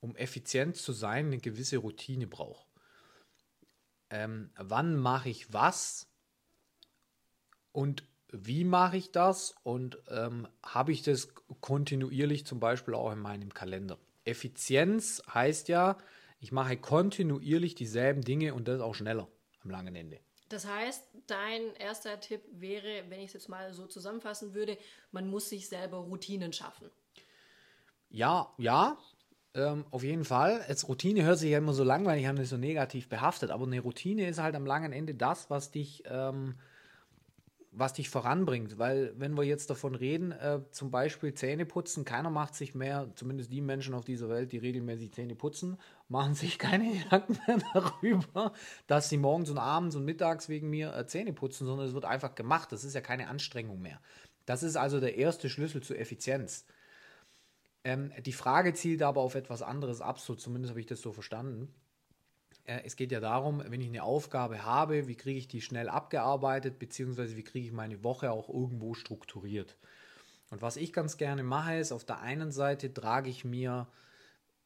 um 0.00 0.16
effizient 0.16 0.76
zu 0.76 0.92
sein, 0.92 1.26
eine 1.26 1.38
gewisse 1.38 1.78
Routine 1.78 2.26
braucht. 2.26 2.66
Ähm, 4.10 4.50
wann 4.56 4.96
mache 4.96 5.28
ich 5.28 5.52
was 5.52 6.08
und 7.72 8.04
wie 8.32 8.64
mache 8.64 8.96
ich 8.96 9.12
das 9.12 9.54
und 9.62 10.00
ähm, 10.08 10.48
habe 10.62 10.92
ich 10.92 11.02
das 11.02 11.28
kontinuierlich 11.60 12.46
zum 12.46 12.60
Beispiel 12.60 12.94
auch 12.94 13.12
in 13.12 13.18
meinem 13.18 13.52
Kalender. 13.52 13.98
Effizienz 14.24 15.22
heißt 15.32 15.68
ja, 15.68 15.98
ich 16.38 16.52
mache 16.52 16.76
kontinuierlich 16.76 17.74
dieselben 17.74 18.22
Dinge 18.22 18.54
und 18.54 18.68
das 18.68 18.80
auch 18.80 18.94
schneller 18.94 19.28
am 19.62 19.70
langen 19.70 19.94
Ende. 19.94 20.20
Das 20.48 20.66
heißt, 20.66 21.04
dein 21.28 21.74
erster 21.76 22.18
Tipp 22.18 22.42
wäre, 22.50 23.04
wenn 23.08 23.20
ich 23.20 23.28
es 23.28 23.34
jetzt 23.34 23.48
mal 23.48 23.72
so 23.72 23.86
zusammenfassen 23.86 24.52
würde, 24.52 24.76
man 25.12 25.28
muss 25.28 25.48
sich 25.48 25.68
selber 25.68 25.98
Routinen 25.98 26.52
schaffen. 26.52 26.90
Ja, 28.10 28.52
ja, 28.58 28.98
ähm, 29.54 29.84
auf 29.90 30.02
jeden 30.02 30.24
Fall. 30.24 30.62
Als 30.68 30.88
Routine 30.88 31.22
hört 31.24 31.38
sich 31.38 31.50
ja 31.50 31.58
immer 31.58 31.72
so 31.72 31.84
langweilig 31.84 32.26
an, 32.28 32.36
ist 32.38 32.50
so 32.50 32.56
negativ 32.56 33.08
behaftet, 33.08 33.50
aber 33.50 33.66
eine 33.66 33.80
Routine 33.80 34.28
ist 34.28 34.40
halt 34.40 34.54
am 34.54 34.66
langen 34.66 34.92
Ende 34.92 35.14
das, 35.14 35.48
was 35.50 35.70
dich, 35.70 36.02
ähm, 36.06 36.56
was 37.72 37.92
dich 37.92 38.10
voranbringt. 38.10 38.78
Weil, 38.78 39.12
wenn 39.16 39.36
wir 39.36 39.44
jetzt 39.44 39.70
davon 39.70 39.94
reden, 39.94 40.32
äh, 40.32 40.60
zum 40.72 40.90
Beispiel 40.90 41.34
Zähne 41.34 41.66
putzen, 41.66 42.04
keiner 42.04 42.30
macht 42.30 42.54
sich 42.56 42.74
mehr, 42.74 43.10
zumindest 43.14 43.52
die 43.52 43.60
Menschen 43.60 43.94
auf 43.94 44.04
dieser 44.04 44.28
Welt, 44.28 44.50
die 44.52 44.58
regelmäßig 44.58 45.12
Zähne 45.12 45.36
putzen, 45.36 45.78
machen 46.08 46.34
sich 46.34 46.58
keine 46.58 46.92
Gedanken 47.04 47.38
mehr 47.46 47.58
darüber, 47.72 48.52
dass 48.88 49.08
sie 49.08 49.18
morgens 49.18 49.50
und 49.50 49.58
abends 49.58 49.94
und 49.94 50.04
mittags 50.04 50.48
wegen 50.48 50.68
mir 50.68 50.96
äh, 50.96 51.06
Zähne 51.06 51.32
putzen, 51.32 51.64
sondern 51.66 51.86
es 51.86 51.94
wird 51.94 52.04
einfach 52.04 52.34
gemacht. 52.34 52.72
Das 52.72 52.82
ist 52.84 52.94
ja 52.94 53.00
keine 53.00 53.28
Anstrengung 53.28 53.80
mehr. 53.80 54.00
Das 54.46 54.62
ist 54.64 54.76
also 54.76 54.98
der 54.98 55.16
erste 55.16 55.48
Schlüssel 55.48 55.80
zur 55.82 55.98
Effizienz. 55.98 56.64
Ähm, 57.84 58.12
die 58.24 58.32
Frage 58.32 58.74
zielt 58.74 59.02
aber 59.02 59.20
auf 59.20 59.34
etwas 59.34 59.62
anderes 59.62 60.00
ab, 60.00 60.18
so 60.18 60.34
zumindest 60.34 60.70
habe 60.70 60.80
ich 60.80 60.86
das 60.86 61.00
so 61.00 61.12
verstanden. 61.12 61.72
Äh, 62.64 62.82
es 62.84 62.96
geht 62.96 63.12
ja 63.12 63.20
darum, 63.20 63.62
wenn 63.66 63.80
ich 63.80 63.88
eine 63.88 64.02
Aufgabe 64.02 64.64
habe, 64.64 65.08
wie 65.08 65.16
kriege 65.16 65.38
ich 65.38 65.48
die 65.48 65.62
schnell 65.62 65.88
abgearbeitet, 65.88 66.78
beziehungsweise 66.78 67.36
wie 67.36 67.44
kriege 67.44 67.66
ich 67.66 67.72
meine 67.72 68.04
Woche 68.04 68.30
auch 68.30 68.48
irgendwo 68.48 68.94
strukturiert. 68.94 69.76
Und 70.50 70.62
was 70.62 70.76
ich 70.76 70.92
ganz 70.92 71.16
gerne 71.16 71.42
mache, 71.42 71.76
ist, 71.76 71.92
auf 71.92 72.04
der 72.04 72.20
einen 72.20 72.50
Seite 72.50 72.92
trage 72.92 73.30
ich 73.30 73.44
mir 73.44 73.88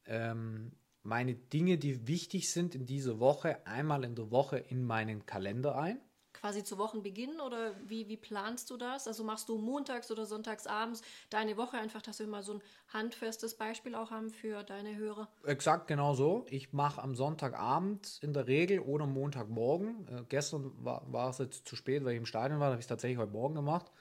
ähm, 0.05 0.71
meine 1.03 1.35
Dinge, 1.35 1.77
die 1.77 2.07
wichtig 2.07 2.51
sind 2.51 2.75
in 2.75 2.85
dieser 2.85 3.19
Woche, 3.19 3.65
einmal 3.67 4.03
in 4.03 4.15
der 4.15 4.31
Woche 4.31 4.57
in 4.57 4.83
meinen 4.83 5.25
Kalender 5.25 5.77
ein 5.77 5.99
quasi 6.35 6.63
zu 6.63 6.77
Wochenbeginn 6.77 7.39
oder 7.39 7.73
wie, 7.87 8.07
wie 8.07 8.17
planst 8.17 8.69
du 8.69 8.77
das? 8.77 9.07
Also 9.07 9.23
machst 9.23 9.49
du 9.49 9.57
montags 9.57 10.11
oder 10.11 10.25
sonntags 10.25 10.67
abends 10.67 11.01
deine 11.29 11.57
Woche 11.57 11.77
einfach, 11.77 12.01
dass 12.01 12.19
wir 12.19 12.27
mal 12.27 12.43
so 12.43 12.55
ein 12.55 12.61
handfestes 12.89 13.55
Beispiel 13.55 13.95
auch 13.95 14.11
haben 14.11 14.29
für 14.29 14.63
deine 14.63 14.95
Hörer? 14.95 15.27
Exakt 15.45 15.87
genau 15.87 16.13
so. 16.13 16.45
Ich 16.49 16.73
mache 16.73 17.01
am 17.01 17.15
Sonntagabend 17.15 18.19
in 18.21 18.33
der 18.33 18.47
Regel 18.47 18.79
oder 18.79 19.05
Montagmorgen. 19.05 20.07
Äh, 20.07 20.23
gestern 20.29 20.71
war, 20.83 21.01
war 21.11 21.29
es 21.29 21.37
jetzt 21.37 21.67
zu 21.67 21.75
spät, 21.75 22.03
weil 22.03 22.13
ich 22.13 22.19
im 22.19 22.25
Stadion 22.25 22.59
war, 22.59 22.67
habe 22.67 22.77
ich 22.77 22.85
es 22.85 22.87
tatsächlich 22.87 23.17
heute 23.17 23.31
Morgen 23.31 23.55
gemacht. 23.55 23.91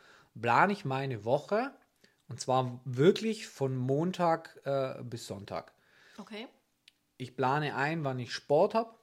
Plane 0.41 0.73
ich 0.73 0.85
meine 0.85 1.25
Woche 1.25 1.73
und 2.29 2.41
zwar 2.41 2.81
wirklich 2.85 3.47
von 3.47 3.77
Montag 3.77 4.61
äh, 4.65 5.03
bis 5.05 5.27
Sonntag. 5.27 5.73
Okay. 6.19 6.49
Ich 7.17 7.37
plane 7.37 7.77
ein, 7.77 8.05
wann 8.05 8.19
ich 8.19 8.33
Sport 8.33 8.75
habe 8.75 8.95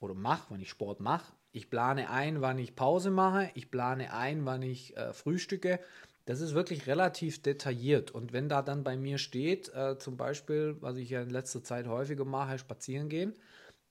oder 0.00 0.14
mache, 0.14 0.46
wann 0.50 0.60
ich 0.60 0.68
Sport 0.68 1.00
mache. 1.00 1.32
Ich 1.56 1.70
plane 1.70 2.10
ein, 2.10 2.42
wann 2.42 2.58
ich 2.58 2.76
Pause 2.76 3.10
mache. 3.10 3.50
Ich 3.54 3.70
plane 3.70 4.12
ein, 4.12 4.44
wann 4.44 4.60
ich 4.60 4.94
äh, 4.98 5.14
frühstücke. 5.14 5.80
Das 6.26 6.42
ist 6.42 6.52
wirklich 6.52 6.86
relativ 6.86 7.40
detailliert. 7.40 8.10
Und 8.10 8.34
wenn 8.34 8.50
da 8.50 8.60
dann 8.60 8.84
bei 8.84 8.98
mir 8.98 9.16
steht, 9.16 9.72
äh, 9.72 9.96
zum 9.98 10.18
Beispiel, 10.18 10.76
was 10.80 10.96
ich 10.96 11.08
ja 11.08 11.22
in 11.22 11.30
letzter 11.30 11.64
Zeit 11.64 11.86
häufiger 11.86 12.26
mache, 12.26 12.58
spazieren 12.58 13.08
gehen, 13.08 13.32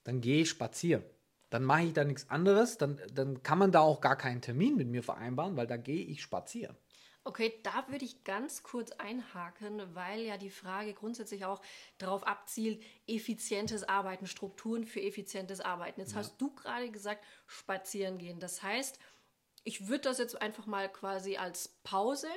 dann 0.04 0.22
gehe 0.22 0.44
ich 0.44 0.50
spazieren. 0.50 1.02
Dann 1.50 1.64
mache 1.64 1.86
ich 1.86 1.94
da 1.94 2.04
nichts 2.04 2.30
anderes. 2.30 2.78
Dann, 2.78 3.02
dann 3.12 3.42
kann 3.42 3.58
man 3.58 3.72
da 3.72 3.80
auch 3.80 4.00
gar 4.00 4.16
keinen 4.16 4.42
Termin 4.42 4.78
mit 4.78 4.88
mir 4.88 5.02
vereinbaren, 5.02 5.58
weil 5.58 5.66
da 5.66 5.78
gehe 5.78 6.06
ich 6.06 6.22
spazieren. 6.22 6.76
Okay, 7.28 7.60
da 7.64 7.88
würde 7.88 8.06
ich 8.06 8.24
ganz 8.24 8.62
kurz 8.62 8.92
einhaken, 8.92 9.96
weil 9.96 10.22
ja 10.22 10.38
die 10.38 10.52
Frage 10.52 10.94
grundsätzlich 10.94 11.44
auch 11.44 11.60
darauf 11.98 12.22
abzielt, 12.22 12.84
effizientes 13.08 13.84
Arbeiten, 13.84 14.28
Strukturen 14.28 14.86
für 14.86 15.02
effizientes 15.02 15.60
Arbeiten. 15.60 16.00
Jetzt 16.00 16.12
ja. 16.12 16.20
hast 16.20 16.40
du 16.40 16.54
gerade 16.54 16.92
gesagt, 16.92 17.26
spazieren 17.48 18.20
gehen. 18.20 18.40
Das 18.40 18.62
heißt, 18.62 19.00
ich 19.64 19.88
würde 19.88 20.02
das 20.02 20.20
jetzt 20.20 20.40
einfach 20.40 20.68
mal 20.68 20.88
quasi 20.88 21.36
als 21.36 21.80
Pause 21.82 22.30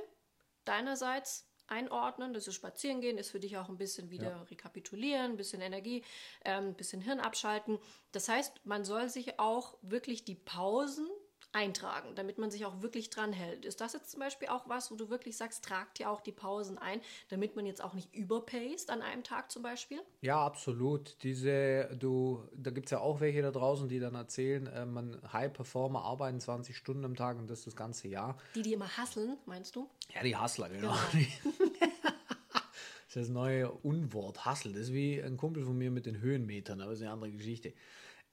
deinerseits 0.64 1.46
einordnen. 1.66 2.32
Das 2.32 2.48
ist 2.48 2.54
spazieren 2.54 3.02
gehen, 3.02 3.18
ist 3.18 3.30
für 3.30 3.40
dich 3.40 3.58
auch 3.58 3.68
ein 3.68 3.76
bisschen 3.76 4.08
wieder 4.08 4.30
ja. 4.30 4.42
rekapitulieren, 4.44 5.32
ein 5.32 5.36
bisschen 5.36 5.60
Energie, 5.60 6.02
ähm, 6.46 6.68
ein 6.68 6.76
bisschen 6.76 7.02
Hirn 7.02 7.20
abschalten. 7.20 7.78
Das 8.12 8.30
heißt, 8.30 8.64
man 8.64 8.86
soll 8.86 9.10
sich 9.10 9.38
auch 9.38 9.76
wirklich 9.82 10.24
die 10.24 10.34
Pausen 10.34 11.06
eintragen, 11.52 12.14
damit 12.14 12.38
man 12.38 12.50
sich 12.50 12.66
auch 12.66 12.82
wirklich 12.82 13.10
dran 13.10 13.32
hält. 13.32 13.64
Ist 13.64 13.80
das 13.80 13.94
jetzt 13.94 14.10
zum 14.10 14.20
Beispiel 14.20 14.48
auch 14.48 14.68
was, 14.68 14.90
wo 14.90 14.96
du 14.96 15.08
wirklich 15.08 15.36
sagst, 15.36 15.64
tragt 15.64 15.98
dir 15.98 16.10
auch 16.10 16.20
die 16.20 16.32
Pausen 16.32 16.78
ein, 16.78 17.00
damit 17.30 17.56
man 17.56 17.64
jetzt 17.64 17.82
auch 17.82 17.94
nicht 17.94 18.14
überpaced 18.14 18.90
an 18.90 19.00
einem 19.00 19.24
Tag 19.24 19.50
zum 19.50 19.62
Beispiel? 19.62 20.00
Ja, 20.20 20.44
absolut. 20.44 21.16
Diese, 21.22 21.96
du, 21.98 22.46
da 22.54 22.70
gibt 22.70 22.86
es 22.86 22.90
ja 22.90 23.00
auch 23.00 23.20
welche 23.20 23.42
da 23.42 23.50
draußen, 23.50 23.88
die 23.88 23.98
dann 23.98 24.14
erzählen, 24.14 24.66
äh, 24.66 24.84
man 24.84 25.20
High 25.32 25.52
Performer 25.52 26.02
arbeiten 26.02 26.40
20 26.40 26.76
Stunden 26.76 27.04
am 27.04 27.16
Tag 27.16 27.38
und 27.38 27.48
das 27.48 27.64
das 27.64 27.76
ganze 27.76 28.08
Jahr. 28.08 28.38
Die, 28.54 28.62
die 28.62 28.74
immer 28.74 28.96
hasseln, 28.96 29.38
meinst 29.46 29.74
du? 29.74 29.88
Ja, 30.14 30.22
die 30.22 30.36
Hustler, 30.36 30.68
genau. 30.68 30.94
genau. 31.12 31.28
das 31.80 33.06
ist 33.08 33.16
das 33.16 33.28
neue 33.28 33.70
Unwort, 33.70 34.44
Hustle. 34.44 34.72
Das 34.72 34.82
ist 34.82 34.92
wie 34.92 35.22
ein 35.22 35.36
Kumpel 35.38 35.64
von 35.64 35.76
mir 35.76 35.90
mit 35.90 36.04
den 36.04 36.20
Höhenmetern, 36.20 36.80
aber 36.80 36.90
das 36.90 37.00
ist 37.00 37.04
eine 37.04 37.12
andere 37.14 37.32
Geschichte. 37.32 37.72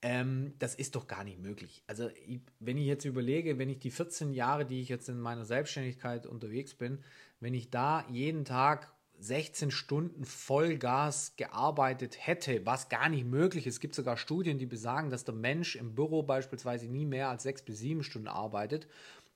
Ähm, 0.01 0.53
das 0.59 0.75
ist 0.75 0.95
doch 0.95 1.07
gar 1.07 1.23
nicht 1.23 1.39
möglich. 1.39 1.83
Also, 1.87 2.09
ich, 2.27 2.41
wenn 2.59 2.77
ich 2.77 2.85
jetzt 2.85 3.05
überlege, 3.05 3.57
wenn 3.57 3.69
ich 3.69 3.79
die 3.79 3.91
14 3.91 4.33
Jahre, 4.33 4.65
die 4.65 4.81
ich 4.81 4.89
jetzt 4.89 5.09
in 5.09 5.19
meiner 5.19 5.45
Selbstständigkeit 5.45 6.27
unterwegs 6.27 6.73
bin, 6.73 7.03
wenn 7.39 7.53
ich 7.53 7.69
da 7.69 8.05
jeden 8.09 8.45
Tag 8.45 8.91
16 9.19 9.71
Stunden 9.71 10.25
Vollgas 10.25 11.35
gearbeitet 11.37 12.17
hätte, 12.19 12.65
was 12.65 12.89
gar 12.89 13.09
nicht 13.09 13.25
möglich 13.25 13.65
ist. 13.65 13.75
Es 13.75 13.79
gibt 13.79 13.95
sogar 13.95 14.17
Studien, 14.17 14.57
die 14.57 14.65
besagen, 14.65 15.09
dass 15.09 15.23
der 15.23 15.35
Mensch 15.35 15.75
im 15.75 15.95
Büro 15.95 16.23
beispielsweise 16.23 16.87
nie 16.87 17.05
mehr 17.05 17.29
als 17.29 17.43
sechs 17.43 17.61
bis 17.61 17.79
sieben 17.79 18.03
Stunden 18.03 18.27
arbeitet. 18.27 18.87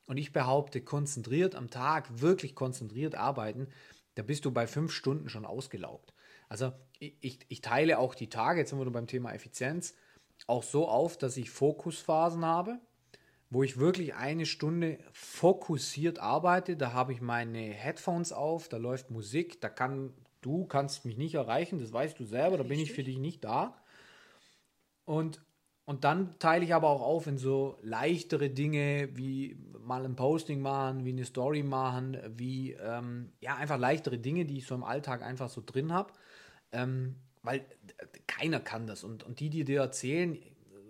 Und 0.06 0.18
ich 0.18 0.34
behaupte, 0.34 0.82
konzentriert 0.82 1.56
am 1.56 1.70
Tag, 1.70 2.22
wirklich 2.22 2.56
konzentriert 2.56 3.16
arbeiten, 3.16 3.68
da 4.16 4.24
bist 4.24 4.44
du 4.44 4.52
bei 4.52 4.68
fünf 4.68 4.92
Stunden 4.92 5.30
schon 5.30 5.46
ausgelaugt. 5.46 6.14
Also 6.50 6.74
ich, 7.00 7.40
ich 7.48 7.62
teile 7.62 8.00
auch 8.00 8.16
die 8.16 8.28
Tage, 8.28 8.60
jetzt 8.60 8.72
sind 8.72 8.80
wir 8.80 8.92
beim 8.92 9.08
Thema 9.08 9.34
Effizienz, 9.34 9.94
auch 10.48 10.64
so 10.64 10.88
auf, 10.88 11.18
dass 11.18 11.38
ich 11.38 11.50
Fokusphasen 11.50 12.46
habe, 12.46 12.80
wo 13.50 13.64
ich 13.64 13.80
wirklich 13.80 14.16
eine 14.16 14.46
Stunde 14.46 15.00
fokussiert 15.12 16.20
arbeite. 16.20 16.78
Da 16.78 16.94
habe 16.94 17.14
ich 17.14 17.22
meine 17.22 17.60
Headphones 17.60 18.32
auf, 18.32 18.70
da 18.70 18.78
läuft 18.78 19.12
Musik, 19.12 19.62
da 19.62 19.70
kann 19.70 20.14
du 20.42 20.66
kannst 20.66 21.06
mich 21.06 21.18
nicht 21.18 21.36
erreichen, 21.36 21.80
das 21.80 21.92
weißt 21.92 22.20
du 22.20 22.26
selber, 22.26 22.58
da 22.58 22.64
bin 22.64 22.80
ich 22.80 22.94
für 22.94 23.04
dich 23.04 23.18
nicht 23.18 23.44
da. 23.44 23.76
Und 25.06 25.42
und 25.90 26.04
dann 26.04 26.38
teile 26.38 26.64
ich 26.64 26.76
aber 26.76 26.88
auch 26.88 27.02
auf 27.02 27.26
in 27.26 27.40
so 27.40 27.80
leichtere 27.82 28.52
Dinge, 28.52 29.10
wie 29.18 29.58
mal 29.80 30.06
ein 30.06 30.16
Posting 30.16 30.62
machen, 30.62 31.04
wie 31.04 31.10
eine 31.10 31.26
Story 31.26 31.64
machen, 31.64 32.16
wie 32.38 32.74
ähm, 32.74 33.32
ja 33.42 33.56
einfach 33.56 33.80
leichtere 33.80 34.20
Dinge, 34.20 34.46
die 34.46 34.60
ich 34.60 34.68
so 34.68 34.76
im 34.76 34.84
Alltag 34.84 35.24
einfach 35.24 35.50
so 35.50 35.64
drin 35.66 35.92
habe. 35.92 36.14
Ähm, 36.72 37.16
weil 37.44 37.66
keiner 38.28 38.60
kann 38.60 38.88
das. 38.88 39.04
Und, 39.04 39.24
und 39.24 39.40
die, 39.40 39.50
die 39.50 39.64
dir 39.64 39.82
erzählen, 39.82 40.38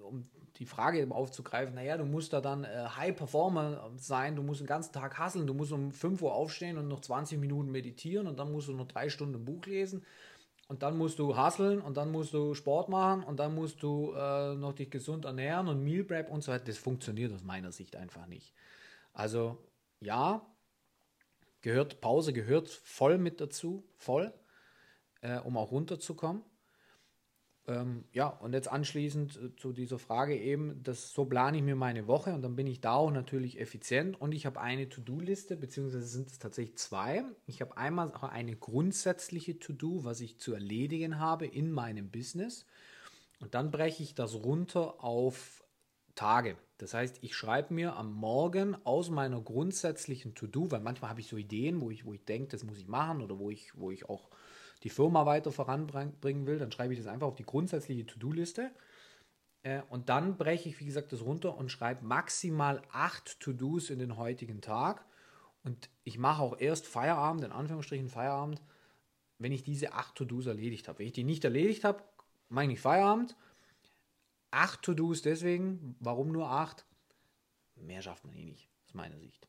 um 0.04 0.30
die 0.58 0.66
Frage 0.66 1.08
aufzugreifen, 1.10 1.76
naja, 1.76 1.98
du 1.98 2.06
musst 2.06 2.34
da 2.34 2.42
dann 2.42 2.66
äh, 2.66 2.86
High 2.96 3.16
Performer 3.16 3.92
sein, 3.96 4.36
du 4.36 4.44
musst 4.44 4.60
den 4.60 4.68
ganzen 4.68 4.92
Tag 4.92 5.18
hasseln, 5.18 5.48
du 5.48 5.54
musst 5.54 5.72
um 5.72 5.92
5 5.92 6.22
Uhr 6.22 6.34
aufstehen 6.34 6.78
und 6.78 6.88
noch 6.88 7.00
20 7.00 7.40
Minuten 7.40 7.72
meditieren 7.72 8.28
und 8.28 8.38
dann 8.40 8.52
musst 8.52 8.68
du 8.68 8.74
noch 8.74 8.88
drei 8.88 9.10
Stunden 9.10 9.36
ein 9.36 9.46
Buch 9.46 9.66
lesen 9.66 10.04
und 10.68 10.84
dann 10.84 10.98
musst 10.98 11.18
du 11.18 11.36
hasseln 11.38 11.82
und 11.82 11.96
dann 11.96 12.12
musst 12.12 12.34
du 12.34 12.54
Sport 12.54 12.90
machen 12.90 13.24
und 13.24 13.40
dann 13.40 13.56
musst 13.56 13.82
du 13.82 14.14
äh, 14.14 14.56
noch 14.56 14.74
dich 14.74 14.92
gesund 14.92 15.26
ernähren 15.26 15.68
und 15.68 15.84
Meal 15.84 16.04
Prep 16.04 16.30
und 16.30 16.42
so 16.42 16.52
weiter. 16.52 16.66
Das 16.66 16.78
funktioniert 16.78 17.34
aus 17.34 17.44
meiner 17.44 17.72
Sicht 17.72 17.96
einfach 17.96 18.28
nicht. 18.28 18.54
Also 19.14 19.58
ja, 20.02 20.46
gehört 21.62 22.02
Pause 22.02 22.34
gehört 22.34 22.70
voll 22.70 23.18
mit 23.18 23.40
dazu, 23.42 23.84
voll, 23.96 24.34
äh, 25.22 25.40
um 25.40 25.58
auch 25.58 25.72
runterzukommen. 25.72 26.44
Ähm, 27.68 28.06
ja, 28.14 28.28
und 28.28 28.54
jetzt 28.54 28.68
anschließend 28.68 29.38
äh, 29.38 29.56
zu 29.56 29.74
dieser 29.74 30.00
Frage 30.00 30.36
eben, 30.36 30.82
das, 30.82 31.12
so 31.12 31.26
plane 31.26 31.58
ich 31.58 31.64
mir 31.64 31.76
meine 31.76 32.08
Woche 32.08 32.34
und 32.34 32.42
dann 32.42 32.56
bin 32.56 32.66
ich 32.66 32.82
da 32.82 32.94
auch 32.94 33.12
natürlich 33.12 33.60
effizient 33.60 34.20
und 34.20 34.34
ich 34.34 34.46
habe 34.46 34.60
eine 34.60 34.90
To-Do-Liste, 34.90 35.56
beziehungsweise 35.56 36.06
sind 36.06 36.30
es 36.30 36.40
tatsächlich 36.40 36.78
zwei. 36.78 37.24
Ich 37.46 37.62
habe 37.62 37.78
einmal 37.78 38.12
eine 38.12 38.56
grundsätzliche 38.56 39.60
To-Do, 39.60 40.04
was 40.04 40.22
ich 40.22 40.40
zu 40.40 40.54
erledigen 40.54 41.20
habe 41.20 41.46
in 41.46 41.72
meinem 41.72 42.10
Business 42.10 42.66
und 43.40 43.54
dann 43.54 43.70
breche 43.70 44.02
ich 44.02 44.16
das 44.16 44.34
runter 44.34 45.04
auf 45.04 45.64
Tage. 46.16 46.58
Das 46.80 46.94
heißt, 46.94 47.20
ich 47.22 47.36
schreibe 47.36 47.74
mir 47.74 47.96
am 47.98 48.12
Morgen 48.14 48.76
aus 48.84 49.10
meiner 49.10 49.42
grundsätzlichen 49.42 50.34
To-Do, 50.34 50.72
weil 50.72 50.80
manchmal 50.80 51.12
habe 51.12 51.20
ich 51.20 51.28
so 51.28 51.38
Ideen, 51.38 51.82
wo 51.82 51.92
ich, 51.92 52.06
wo 52.06 52.14
ich 52.14 52.26
denke, 52.26 52.50
das 52.50 52.64
muss 52.64 52.80
ich 52.80 52.88
machen 52.88 53.22
oder 53.22 53.38
wo 53.38 53.52
ich, 53.52 53.78
wo 53.78 53.92
ich 53.92 54.10
auch 54.10 54.30
die 54.84 54.90
Firma 54.90 55.26
weiter 55.26 55.52
voranbringen 55.52 56.46
will, 56.48 56.58
dann 56.58 56.72
schreibe 56.72 56.94
ich 56.94 57.00
das 57.00 57.08
einfach 57.08 57.28
auf 57.28 57.36
die 57.36 57.46
grundsätzliche 57.46 58.06
To-Do-Liste. 58.06 58.72
Äh, 59.64 59.82
und 59.90 60.10
dann 60.10 60.38
breche 60.38 60.70
ich, 60.70 60.80
wie 60.80 60.86
gesagt, 60.86 61.12
das 61.12 61.22
runter 61.22 61.58
und 61.58 61.70
schreibe 61.70 62.06
maximal 62.06 62.82
acht 62.92 63.40
To-Dos 63.40 63.90
in 63.90 64.00
den 64.00 64.18
heutigen 64.18 64.62
Tag. 64.62 65.06
Und 65.64 65.90
ich 66.04 66.18
mache 66.18 66.42
auch 66.42 66.60
erst 66.60 66.88
Feierabend, 66.88 67.44
in 67.44 67.52
Anführungsstrichen 67.52 68.10
Feierabend, 68.10 68.62
wenn 69.38 69.52
ich 69.52 69.64
diese 69.64 69.94
acht 69.94 70.16
To-Dos 70.16 70.48
erledigt 70.48 70.88
habe. 70.88 71.00
Wenn 71.00 71.08
ich 71.08 71.14
die 71.14 71.24
nicht 71.24 71.44
erledigt 71.44 71.84
habe, 71.84 72.04
meine 72.48 72.74
ich 72.74 72.80
Feierabend. 72.80 73.36
Acht 74.52 74.82
To-Dos 74.84 75.22
deswegen. 75.22 75.96
Warum 76.00 76.32
nur 76.32 76.50
acht? 76.50 76.86
Mehr 77.76 78.02
schafft 78.02 78.26
man 78.26 78.36
eh 78.36 78.46
nicht, 78.46 78.70
aus 78.88 78.94
meiner 78.94 79.18
Sicht. 79.20 79.48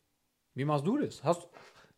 Wie 0.54 0.64
machst 0.64 0.86
du 0.86 0.98
das? 0.98 1.24
Hast, 1.24 1.48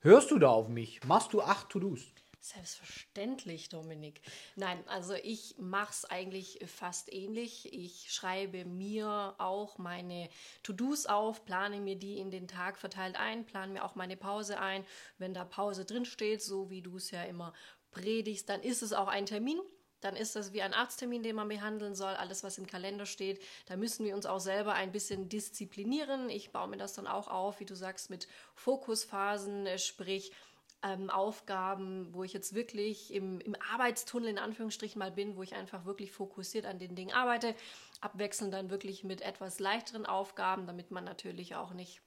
hörst 0.01 0.31
du 0.31 0.39
da 0.39 0.51
auf 0.51 0.69
mich? 0.69 1.03
Machst 1.05 1.33
du 1.33 1.43
acht 1.43 1.71
To-Dos? 1.71 2.13
Selbstverständlich, 2.45 3.69
Dominik. 3.69 4.21
Nein, 4.57 4.83
also 4.89 5.15
ich 5.15 5.55
mache 5.59 5.93
es 5.93 6.05
eigentlich 6.05 6.59
fast 6.67 7.13
ähnlich. 7.13 7.73
Ich 7.73 8.13
schreibe 8.13 8.65
mir 8.65 9.37
auch 9.39 9.79
meine 9.79 10.29
To-Dos 10.65 11.07
auf, 11.07 11.45
plane 11.45 11.79
mir 11.79 11.95
die 11.95 12.19
in 12.19 12.33
den 12.33 12.49
Tag 12.49 12.79
verteilt 12.79 13.15
ein, 13.15 13.47
plane 13.47 13.73
mir 13.73 13.85
auch 13.85 13.95
meine 13.95 14.17
Pause 14.17 14.59
ein. 14.59 14.85
Wenn 15.19 15.35
da 15.35 15.45
Pause 15.45 15.85
drin 15.85 16.05
steht, 16.05 16.43
so 16.43 16.69
wie 16.69 16.83
du 16.83 16.97
es 16.97 17.13
ja 17.13 17.23
immer 17.23 17.55
predigst, 17.93 18.49
dann 18.49 18.61
ist 18.61 18.83
es 18.83 18.93
auch 18.93 19.07
ein 19.07 19.27
Termin. 19.27 19.61
Dann 20.01 20.17
ist 20.17 20.35
das 20.35 20.53
wie 20.53 20.63
ein 20.63 20.75
Arzttermin, 20.75 21.23
den 21.23 21.37
man 21.37 21.47
behandeln 21.47 21.95
soll. 21.95 22.15
Alles, 22.15 22.43
was 22.43 22.59
im 22.59 22.67
Kalender 22.67 23.07
steht, 23.07 23.41
da 23.67 23.77
müssen 23.77 24.05
wir 24.05 24.17
uns 24.17 24.27
auch 24.27 24.41
selber 24.41 24.75
ein 24.75 24.91
bisschen 24.91 25.29
disziplinieren. 25.29 26.29
Ich 26.29 26.51
baue 26.51 26.67
mir 26.67 26.77
das 26.77 26.95
dann 26.95 27.07
auch 27.07 27.29
auf, 27.29 27.61
wie 27.61 27.67
du 27.67 27.77
sagst, 27.77 28.11
mit 28.11 28.27
Fokusphasen, 28.57 29.69
sprich 29.79 30.33
ähm, 30.83 31.11
Aufgaben, 31.11 32.13
wo 32.13 32.25
ich 32.25 32.33
jetzt 32.33 32.55
wirklich 32.55 33.13
im, 33.13 33.41
im 33.41 33.57
Arbeitstunnel 33.73 34.29
in 34.29 34.39
Anführungsstrichen 34.39 34.99
mal 34.99 35.13
bin, 35.13 35.37
wo 35.37 35.43
ich 35.43 35.55
einfach 35.55 35.85
wirklich 35.85 36.13
fokussiert 36.13 36.67
an 36.67 36.79
den 36.79 36.97
Dingen 36.97 37.13
arbeite, 37.13 37.55
abwechselnd 38.01 38.53
dann 38.53 38.71
wirklich 38.71 39.05
mit 39.05 39.23
etwas 39.23 39.61
leichteren 39.61 40.07
Aufgaben, 40.07 40.67
damit 40.67 40.91
man 40.91 41.05
natürlich 41.05 41.55
auch 41.55 41.73
nicht 41.73 42.03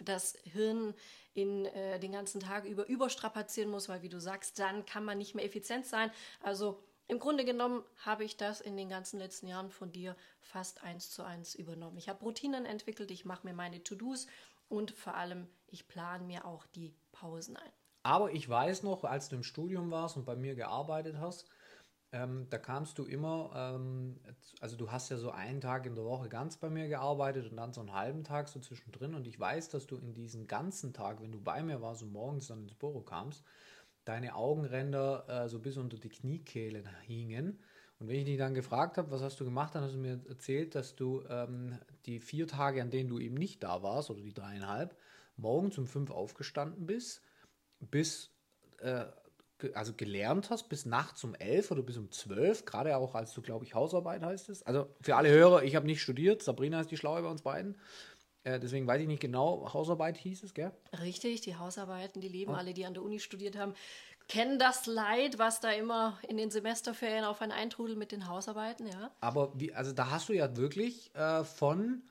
das 0.00 0.38
Hirn 0.44 0.94
in 1.34 1.66
äh, 1.66 1.98
den 1.98 2.12
ganzen 2.12 2.40
Tag 2.40 2.64
über 2.64 2.86
überstrapazieren 2.88 3.70
muss, 3.70 3.88
weil 3.88 4.02
wie 4.02 4.08
du 4.08 4.20
sagst, 4.20 4.58
dann 4.58 4.86
kann 4.86 5.04
man 5.04 5.18
nicht 5.18 5.34
mehr 5.34 5.44
effizient 5.44 5.86
sein. 5.86 6.10
Also 6.40 6.82
im 7.08 7.18
Grunde 7.18 7.44
genommen 7.44 7.84
habe 8.04 8.24
ich 8.24 8.36
das 8.36 8.60
in 8.60 8.76
den 8.76 8.88
ganzen 8.88 9.18
letzten 9.18 9.46
Jahren 9.46 9.70
von 9.70 9.92
dir 9.92 10.14
fast 10.40 10.82
eins 10.82 11.10
zu 11.10 11.22
eins 11.22 11.54
übernommen. 11.54 11.96
Ich 11.96 12.08
habe 12.08 12.22
Routinen 12.22 12.66
entwickelt, 12.66 13.10
ich 13.10 13.24
mache 13.24 13.46
mir 13.46 13.54
meine 13.54 13.82
To-Dos 13.82 14.26
und 14.68 14.90
vor 14.90 15.14
allem 15.14 15.48
ich 15.66 15.88
plane 15.88 16.24
mir 16.24 16.44
auch 16.44 16.66
die 16.66 16.94
Pausen 17.12 17.56
ein. 17.56 17.72
Aber 18.08 18.32
ich 18.32 18.48
weiß 18.48 18.84
noch, 18.84 19.04
als 19.04 19.28
du 19.28 19.36
im 19.36 19.42
Studium 19.42 19.90
warst 19.90 20.16
und 20.16 20.24
bei 20.24 20.34
mir 20.34 20.54
gearbeitet 20.54 21.18
hast, 21.20 21.46
ähm, 22.10 22.46
da 22.48 22.56
kamst 22.56 22.98
du 22.98 23.04
immer, 23.04 23.50
ähm, 23.54 24.18
also 24.62 24.78
du 24.78 24.90
hast 24.90 25.10
ja 25.10 25.18
so 25.18 25.30
einen 25.30 25.60
Tag 25.60 25.84
in 25.84 25.94
der 25.94 26.06
Woche 26.06 26.30
ganz 26.30 26.56
bei 26.56 26.70
mir 26.70 26.88
gearbeitet 26.88 27.50
und 27.50 27.58
dann 27.58 27.74
so 27.74 27.82
einen 27.82 27.92
halben 27.92 28.24
Tag 28.24 28.48
so 28.48 28.60
zwischendrin. 28.60 29.14
Und 29.14 29.26
ich 29.26 29.38
weiß, 29.38 29.68
dass 29.68 29.86
du 29.86 29.98
in 29.98 30.14
diesen 30.14 30.46
ganzen 30.46 30.94
Tag, 30.94 31.20
wenn 31.20 31.32
du 31.32 31.38
bei 31.38 31.62
mir 31.62 31.82
warst 31.82 32.02
und 32.02 32.10
morgens 32.10 32.46
dann 32.46 32.62
ins 32.62 32.74
Büro 32.74 33.02
kamst, 33.02 33.44
deine 34.06 34.36
Augenränder 34.36 35.28
äh, 35.28 35.48
so 35.50 35.58
bis 35.58 35.76
unter 35.76 35.98
die 35.98 36.08
Kniekehlen 36.08 36.88
hingen. 37.02 37.58
Und 37.98 38.08
wenn 38.08 38.16
ich 38.16 38.24
dich 38.24 38.38
dann 38.38 38.54
gefragt 38.54 38.96
habe, 38.96 39.10
was 39.10 39.20
hast 39.20 39.38
du 39.38 39.44
gemacht, 39.44 39.74
dann 39.74 39.84
hast 39.84 39.92
du 39.92 39.98
mir 39.98 40.18
erzählt, 40.30 40.74
dass 40.74 40.96
du 40.96 41.24
ähm, 41.28 41.78
die 42.06 42.20
vier 42.20 42.46
Tage, 42.46 42.80
an 42.80 42.88
denen 42.88 43.10
du 43.10 43.18
eben 43.18 43.34
nicht 43.34 43.62
da 43.62 43.82
warst, 43.82 44.08
oder 44.08 44.22
die 44.22 44.32
dreieinhalb, 44.32 44.96
morgens 45.36 45.76
um 45.76 45.86
fünf 45.86 46.10
aufgestanden 46.10 46.86
bist 46.86 47.20
bis, 47.80 48.30
äh, 48.78 49.04
also 49.74 49.92
gelernt 49.94 50.50
hast, 50.50 50.68
bis 50.68 50.86
nachts 50.86 51.24
um 51.24 51.34
elf 51.34 51.70
oder 51.70 51.82
bis 51.82 51.96
um 51.96 52.10
zwölf, 52.10 52.64
gerade 52.64 52.96
auch 52.96 53.14
als 53.14 53.32
du, 53.34 53.42
glaube 53.42 53.64
ich, 53.64 53.74
Hausarbeit 53.74 54.22
heißt 54.22 54.48
es. 54.48 54.62
Also 54.62 54.88
für 55.00 55.16
alle 55.16 55.30
Hörer, 55.30 55.62
ich 55.64 55.74
habe 55.74 55.86
nicht 55.86 56.02
studiert, 56.02 56.42
Sabrina 56.42 56.80
ist 56.80 56.90
die 56.90 56.96
Schlaue 56.96 57.22
bei 57.22 57.28
uns 57.28 57.42
beiden. 57.42 57.76
Äh, 58.44 58.60
deswegen 58.60 58.86
weiß 58.86 59.00
ich 59.00 59.08
nicht 59.08 59.20
genau, 59.20 59.72
Hausarbeit 59.72 60.16
hieß 60.16 60.44
es, 60.44 60.54
gell? 60.54 60.72
Richtig, 61.00 61.40
die 61.40 61.56
Hausarbeiten, 61.56 62.20
die 62.20 62.28
leben, 62.28 62.52
oh. 62.52 62.56
alle, 62.56 62.72
die 62.72 62.86
an 62.86 62.94
der 62.94 63.02
Uni 63.02 63.18
studiert 63.18 63.56
haben, 63.56 63.74
kennen 64.28 64.58
das 64.58 64.86
Leid, 64.86 65.38
was 65.38 65.60
da 65.60 65.72
immer 65.72 66.18
in 66.28 66.36
den 66.36 66.50
Semesterferien 66.50 67.24
auf 67.24 67.40
einen 67.40 67.52
eintrudelt 67.52 67.98
mit 67.98 68.12
den 68.12 68.28
Hausarbeiten, 68.28 68.86
ja. 68.86 69.10
Aber 69.20 69.52
wie, 69.58 69.74
also 69.74 69.92
da 69.92 70.10
hast 70.10 70.28
du 70.28 70.34
ja 70.34 70.56
wirklich 70.56 71.14
äh, 71.14 71.44
von 71.44 72.02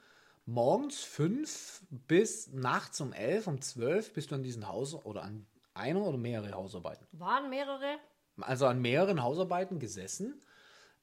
morgens 0.46 1.00
fünf 1.00 1.82
bis 1.90 2.52
nachts 2.52 3.00
um 3.02 3.14
elf, 3.14 3.48
um 3.48 3.62
zwölf 3.62 4.14
bist 4.14 4.32
du 4.32 4.36
an 4.36 4.44
diesen 4.44 4.68
Haus 4.68 4.94
oder 4.94 5.24
an 5.24 5.46
eine 5.78 6.00
oder 6.00 6.18
mehrere 6.18 6.54
Hausarbeiten? 6.54 7.08
Waren 7.12 7.50
mehrere? 7.50 7.98
Also 8.42 8.68
an 8.68 8.82
mehreren 8.82 9.24
Hausarbeiten 9.24 9.80
gesessen. 9.80 10.42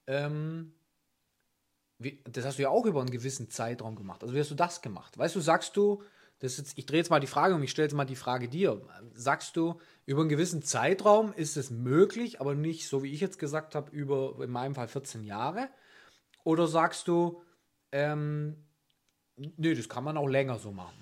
Ähm, 0.06 0.74
wie, 1.98 2.22
das 2.24 2.44
hast 2.44 2.58
du 2.58 2.62
ja 2.62 2.68
auch 2.68 2.87
über 2.87 3.00
einen 3.00 3.10
gewissen 3.10 3.50
Zeitraum 3.50 3.96
gemacht. 3.96 4.22
Also 4.22 4.34
wie 4.34 4.40
hast 4.40 4.50
du 4.50 4.54
das 4.54 4.82
gemacht? 4.82 5.16
Weißt 5.16 5.34
du, 5.34 5.40
sagst 5.40 5.76
du, 5.76 6.02
das 6.40 6.58
jetzt, 6.58 6.76
ich 6.76 6.87
drehe 6.87 6.98
jetzt 6.98 7.10
mal 7.10 7.20
die 7.20 7.26
Frage 7.26 7.54
um, 7.54 7.62
ich 7.62 7.70
stelle 7.70 7.87
jetzt 7.87 7.94
mal 7.94 8.04
die 8.04 8.16
Frage 8.16 8.48
dir. 8.48 8.82
Sagst 9.14 9.56
du, 9.56 9.80
über 10.04 10.20
einen 10.20 10.28
gewissen 10.28 10.62
Zeitraum 10.62 11.32
ist 11.32 11.56
es 11.56 11.70
möglich, 11.70 12.40
aber 12.40 12.54
nicht, 12.54 12.88
so 12.88 13.02
wie 13.02 13.12
ich 13.12 13.20
jetzt 13.20 13.38
gesagt 13.38 13.74
habe, 13.74 13.90
über 13.90 14.37
in 14.42 14.50
meinem 14.50 14.74
Fall 14.74 14.88
14 14.88 15.24
Jahre? 15.24 15.68
Oder 16.42 16.66
sagst 16.66 17.08
du, 17.08 17.42
ähm, 17.92 18.66
nö, 19.37 19.74
das 19.74 19.88
kann 19.88 20.04
man 20.04 20.16
auch 20.16 20.26
länger 20.26 20.58
so 20.58 20.72
machen? 20.72 20.96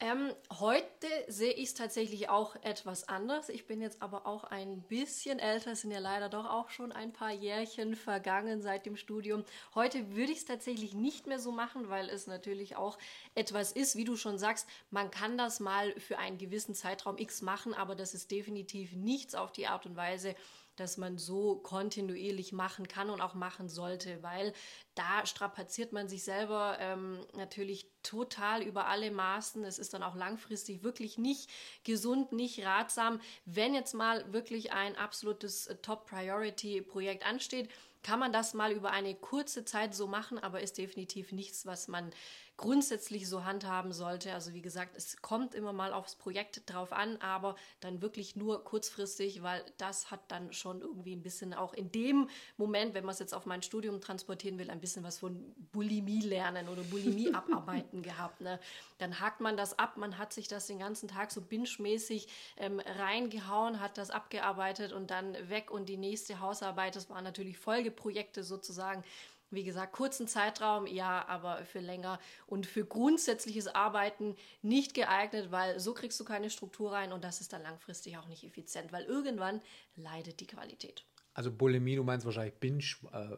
Ähm, 0.00 0.34
heute 0.50 1.06
sehe 1.28 1.52
ich 1.52 1.68
es 1.68 1.74
tatsächlich 1.74 2.28
auch 2.28 2.56
etwas 2.56 3.08
anders. 3.08 3.48
Ich 3.48 3.66
bin 3.66 3.80
jetzt 3.80 4.02
aber 4.02 4.26
auch 4.26 4.42
ein 4.42 4.82
bisschen 4.82 5.38
älter, 5.38 5.70
es 5.70 5.82
sind 5.82 5.92
ja 5.92 6.00
leider 6.00 6.28
doch 6.28 6.46
auch 6.46 6.68
schon 6.70 6.90
ein 6.90 7.12
paar 7.12 7.30
Jährchen 7.30 7.94
vergangen 7.94 8.60
seit 8.60 8.86
dem 8.86 8.96
Studium. 8.96 9.44
Heute 9.74 10.16
würde 10.16 10.32
ich 10.32 10.38
es 10.38 10.44
tatsächlich 10.44 10.94
nicht 10.94 11.28
mehr 11.28 11.38
so 11.38 11.52
machen, 11.52 11.90
weil 11.90 12.08
es 12.08 12.26
natürlich 12.26 12.74
auch 12.74 12.98
etwas 13.36 13.70
ist, 13.70 13.94
wie 13.94 14.04
du 14.04 14.16
schon 14.16 14.36
sagst, 14.36 14.68
man 14.90 15.12
kann 15.12 15.38
das 15.38 15.60
mal 15.60 15.92
für 16.00 16.18
einen 16.18 16.38
gewissen 16.38 16.74
Zeitraum 16.74 17.16
X 17.16 17.40
machen, 17.40 17.72
aber 17.72 17.94
das 17.94 18.14
ist 18.14 18.32
definitiv 18.32 18.94
nichts 18.94 19.36
auf 19.36 19.52
die 19.52 19.68
Art 19.68 19.86
und 19.86 19.94
Weise, 19.94 20.34
dass 20.76 20.96
man 20.96 21.18
so 21.18 21.56
kontinuierlich 21.56 22.52
machen 22.52 22.88
kann 22.88 23.10
und 23.10 23.20
auch 23.20 23.34
machen 23.34 23.68
sollte, 23.68 24.22
weil 24.22 24.52
da 24.94 25.26
strapaziert 25.26 25.92
man 25.92 26.08
sich 26.08 26.24
selber 26.24 26.76
ähm, 26.80 27.18
natürlich 27.34 27.88
total 28.02 28.62
über 28.62 28.86
alle 28.86 29.10
Maßen. 29.10 29.64
Es 29.64 29.78
ist 29.78 29.94
dann 29.94 30.02
auch 30.02 30.14
langfristig 30.14 30.82
wirklich 30.82 31.18
nicht 31.18 31.50
gesund, 31.84 32.32
nicht 32.32 32.64
ratsam. 32.64 33.20
Wenn 33.44 33.74
jetzt 33.74 33.94
mal 33.94 34.32
wirklich 34.32 34.72
ein 34.72 34.96
absolutes 34.96 35.66
äh, 35.66 35.76
Top-Priority-Projekt 35.76 37.26
ansteht, 37.26 37.68
kann 38.04 38.20
man 38.20 38.32
das 38.32 38.54
mal 38.54 38.70
über 38.70 38.90
eine 38.92 39.14
kurze 39.14 39.64
Zeit 39.64 39.94
so 39.94 40.06
machen, 40.06 40.38
aber 40.38 40.60
ist 40.60 40.78
definitiv 40.78 41.32
nichts, 41.32 41.66
was 41.66 41.88
man 41.88 42.12
grundsätzlich 42.56 43.28
so 43.28 43.44
handhaben 43.44 43.92
sollte. 43.92 44.32
Also 44.32 44.54
wie 44.54 44.62
gesagt, 44.62 44.96
es 44.96 45.20
kommt 45.20 45.54
immer 45.54 45.72
mal 45.72 45.92
aufs 45.92 46.14
Projekt 46.14 46.62
drauf 46.70 46.92
an, 46.92 47.16
aber 47.16 47.56
dann 47.80 48.00
wirklich 48.00 48.36
nur 48.36 48.62
kurzfristig, 48.62 49.42
weil 49.42 49.64
das 49.76 50.12
hat 50.12 50.20
dann 50.28 50.52
schon 50.52 50.80
irgendwie 50.80 51.16
ein 51.16 51.22
bisschen 51.22 51.52
auch 51.52 51.74
in 51.74 51.90
dem 51.90 52.28
Moment, 52.56 52.94
wenn 52.94 53.04
man 53.04 53.12
es 53.12 53.18
jetzt 53.18 53.34
auf 53.34 53.44
mein 53.44 53.62
Studium 53.62 54.00
transportieren 54.00 54.58
will, 54.58 54.70
ein 54.70 54.80
bisschen 54.80 55.02
was 55.02 55.18
von 55.18 55.52
Bulimie 55.72 56.20
lernen 56.20 56.68
oder 56.68 56.82
Bulimie 56.82 57.34
abarbeiten 57.34 58.02
gehabt. 58.02 58.40
Ne? 58.40 58.60
Dann 58.98 59.18
hakt 59.18 59.40
man 59.40 59.56
das 59.56 59.76
ab, 59.78 59.96
man 59.96 60.16
hat 60.16 60.32
sich 60.32 60.46
das 60.46 60.68
den 60.68 60.78
ganzen 60.78 61.08
Tag 61.08 61.32
so 61.32 61.40
binge-mäßig 61.40 62.28
ähm, 62.56 62.80
reingehauen, 62.80 63.80
hat 63.80 63.98
das 63.98 64.10
abgearbeitet 64.10 64.92
und 64.92 65.10
dann 65.10 65.34
weg 65.48 65.72
und 65.72 65.88
die 65.88 65.96
nächste 65.96 66.38
Hausarbeit, 66.38 66.94
das 66.94 67.10
waren 67.10 67.24
natürlich 67.24 67.58
Folgeprojekte 67.58 68.44
sozusagen, 68.44 69.02
wie 69.50 69.64
gesagt, 69.64 69.92
kurzen 69.92 70.26
Zeitraum, 70.26 70.86
ja, 70.86 71.26
aber 71.28 71.64
für 71.64 71.80
länger 71.80 72.18
und 72.46 72.66
für 72.66 72.84
grundsätzliches 72.84 73.68
Arbeiten 73.68 74.36
nicht 74.62 74.94
geeignet, 74.94 75.50
weil 75.50 75.78
so 75.80 75.94
kriegst 75.94 76.18
du 76.20 76.24
keine 76.24 76.50
Struktur 76.50 76.92
rein 76.92 77.12
und 77.12 77.24
das 77.24 77.40
ist 77.40 77.52
dann 77.52 77.62
langfristig 77.62 78.16
auch 78.18 78.26
nicht 78.26 78.44
effizient, 78.44 78.92
weil 78.92 79.04
irgendwann 79.04 79.60
leidet 79.96 80.40
die 80.40 80.46
Qualität. 80.46 81.04
Also 81.34 81.50
Bulimie, 81.50 81.96
du 81.96 82.04
meinst 82.04 82.24
wahrscheinlich 82.24 82.54
Binge, 82.54 82.84
äh, 83.12 83.36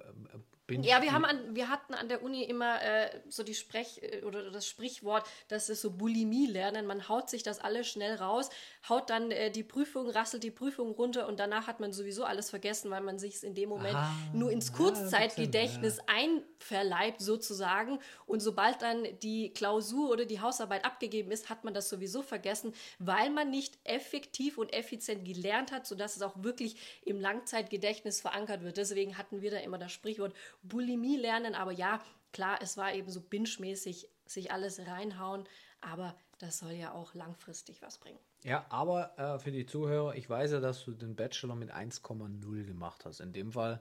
Binge 0.66 0.86
ja, 0.86 1.00
wir, 1.00 1.12
haben 1.12 1.24
an, 1.24 1.54
wir 1.54 1.68
hatten 1.68 1.94
an 1.94 2.08
der 2.08 2.22
Uni 2.22 2.42
immer 2.42 2.82
äh, 2.82 3.20
so 3.28 3.44
die 3.44 3.54
Sprech- 3.54 4.02
äh, 4.02 4.22
oder 4.24 4.50
das 4.50 4.66
Sprichwort, 4.66 5.24
dass 5.48 5.68
es 5.68 5.80
so 5.80 5.92
Bulimie 5.92 6.46
lernen. 6.46 6.86
Man 6.86 7.08
haut 7.08 7.30
sich 7.30 7.44
das 7.44 7.60
alles 7.60 7.86
schnell 7.86 8.16
raus, 8.16 8.50
haut 8.88 9.10
dann 9.10 9.30
äh, 9.30 9.50
die 9.50 9.62
Prüfung, 9.62 10.10
rasselt 10.10 10.42
die 10.42 10.50
Prüfung 10.50 10.90
runter 10.90 11.28
und 11.28 11.38
danach 11.38 11.68
hat 11.68 11.78
man 11.78 11.92
sowieso 11.92 12.24
alles 12.24 12.50
vergessen, 12.50 12.90
weil 12.90 13.00
man 13.00 13.18
sich 13.18 13.36
es 13.36 13.42
in 13.44 13.54
dem 13.54 13.68
Moment 13.68 13.94
ah, 13.94 14.10
nur 14.32 14.50
ins 14.50 14.72
Kurzzeitgedächtnis 14.72 15.98
ja. 15.98 16.14
Einverleibt 16.56 17.20
sozusagen. 17.20 17.98
Und 18.26 18.40
sobald 18.40 18.82
dann 18.82 19.06
die 19.22 19.52
Klausur 19.52 20.10
oder 20.10 20.24
die 20.24 20.40
Hausarbeit 20.40 20.84
abgegeben 20.84 21.30
ist, 21.30 21.50
hat 21.50 21.64
man 21.64 21.74
das 21.74 21.88
sowieso 21.88 22.22
vergessen, 22.22 22.72
weil 22.98 23.30
man 23.30 23.50
nicht 23.50 23.78
effektiv 23.84 24.58
und 24.58 24.72
effizient 24.72 25.24
gelernt 25.24 25.72
hat, 25.72 25.86
sodass 25.86 26.16
es 26.16 26.22
auch 26.22 26.42
wirklich 26.42 26.76
im 27.04 27.20
Langzeitgedächtnis 27.20 28.20
verankert 28.20 28.62
wird. 28.62 28.76
Deswegen 28.76 29.18
hatten 29.18 29.42
wir 29.42 29.50
da 29.50 29.58
immer 29.58 29.78
das 29.78 29.92
Sprichwort 29.92 30.34
Bulimie 30.62 31.16
lernen, 31.16 31.54
aber 31.54 31.72
ja, 31.72 32.00
klar, 32.32 32.58
es 32.60 32.76
war 32.76 32.94
eben 32.94 33.10
so 33.10 33.20
binge-mäßig 33.20 34.08
sich 34.26 34.50
alles 34.50 34.80
reinhauen, 34.86 35.44
aber 35.80 36.16
das 36.38 36.58
soll 36.58 36.72
ja 36.72 36.92
auch 36.92 37.14
langfristig 37.14 37.80
was 37.80 37.98
bringen. 37.98 38.18
Ja, 38.42 38.66
aber 38.68 39.18
äh, 39.18 39.38
für 39.38 39.52
die 39.52 39.66
Zuhörer, 39.66 40.14
ich 40.14 40.28
weiß 40.28 40.52
ja, 40.52 40.60
dass 40.60 40.84
du 40.84 40.92
den 40.92 41.16
Bachelor 41.16 41.54
mit 41.54 41.72
1,0 41.72 42.64
gemacht 42.64 43.04
hast. 43.04 43.20
In 43.20 43.32
dem 43.32 43.52
Fall 43.52 43.80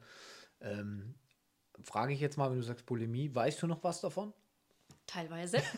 ähm, 0.61 1.15
frage 1.83 2.13
ich 2.13 2.19
jetzt 2.19 2.37
mal, 2.37 2.49
wenn 2.49 2.57
du 2.57 2.63
sagst 2.63 2.85
Bulimie, 2.85 3.33
weißt 3.33 3.61
du 3.61 3.67
noch 3.67 3.83
was 3.83 4.01
davon? 4.01 4.33
Teilweise. 5.07 5.57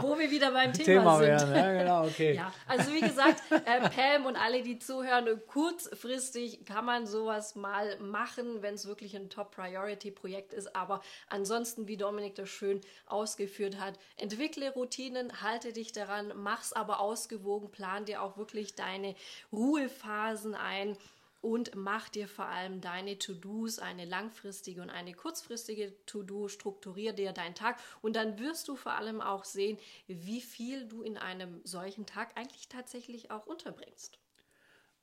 Wo 0.00 0.18
wir 0.18 0.30
wieder 0.30 0.50
beim 0.50 0.72
Thema, 0.72 0.84
Thema 0.84 1.18
sind. 1.18 1.28
Werden. 1.28 1.54
Ja, 1.54 1.72
genau, 1.72 2.06
okay. 2.06 2.34
ja, 2.34 2.52
also 2.66 2.92
wie 2.92 3.00
gesagt, 3.00 3.40
äh, 3.50 3.88
Pam 3.88 4.26
und 4.26 4.36
alle, 4.36 4.62
die 4.62 4.78
zuhören, 4.78 5.40
kurzfristig 5.46 6.64
kann 6.64 6.84
man 6.84 7.06
sowas 7.06 7.54
mal 7.54 7.98
machen, 8.00 8.62
wenn 8.62 8.74
es 8.74 8.86
wirklich 8.86 9.14
ein 9.16 9.30
Top-Priority-Projekt 9.30 10.52
ist. 10.52 10.74
Aber 10.74 11.02
ansonsten, 11.28 11.86
wie 11.86 11.96
Dominik 11.96 12.34
das 12.34 12.48
schön 12.48 12.80
ausgeführt 13.06 13.78
hat, 13.78 13.98
entwickle 14.16 14.72
Routinen, 14.72 15.42
halte 15.42 15.72
dich 15.72 15.92
daran, 15.92 16.32
mach's 16.36 16.72
aber 16.72 16.98
ausgewogen, 17.00 17.70
plan 17.70 18.04
dir 18.04 18.22
auch 18.22 18.36
wirklich 18.36 18.74
deine 18.74 19.14
Ruhephasen 19.52 20.54
ein 20.54 20.96
und 21.40 21.74
mach 21.74 22.08
dir 22.08 22.28
vor 22.28 22.46
allem 22.46 22.80
deine 22.80 23.18
To-Dos, 23.18 23.78
eine 23.78 24.04
langfristige 24.04 24.82
und 24.82 24.90
eine 24.90 25.14
kurzfristige 25.14 25.94
To-Do, 26.06 26.48
strukturier 26.48 27.12
dir 27.12 27.32
deinen 27.32 27.54
Tag 27.54 27.78
und 28.02 28.16
dann 28.16 28.38
wirst 28.38 28.68
du 28.68 28.76
vor 28.76 28.92
allem 28.92 29.20
auch 29.20 29.44
sehen, 29.44 29.78
wie 30.06 30.40
viel 30.40 30.86
du 30.86 31.02
in 31.02 31.16
einem 31.16 31.60
solchen 31.64 32.06
Tag 32.06 32.36
eigentlich 32.36 32.68
tatsächlich 32.68 33.30
auch 33.30 33.46
unterbringst. 33.46 34.18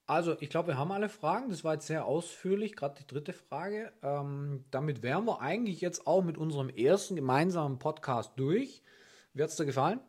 Also, 0.10 0.38
ich 0.39 0.50
glaube, 0.50 0.69
wir 0.69 0.78
haben 0.78 0.93
alle 0.93 1.10
Fragen. 1.10 1.50
Das 1.50 1.65
war 1.65 1.73
jetzt 1.73 1.88
sehr 1.88 2.06
ausführlich, 2.06 2.78
gerade 2.78 2.95
die 2.97 3.08
dritte 3.08 3.34
Frage. 3.34 3.91
Ähm, 4.02 4.63
damit 4.71 5.04
wären 5.04 5.26
wir 5.26 5.41
eigentlich 5.41 5.82
jetzt 5.82 6.08
auch 6.08 6.23
mit 6.23 6.38
unserem 6.38 6.69
ersten 6.69 7.17
gemeinsamen 7.17 7.78
Podcast 7.78 8.32
durch. 8.38 8.82
Wie 9.34 9.43
hat 9.43 9.50
es 9.50 9.58
dir 9.58 9.65
gefallen? 9.65 10.00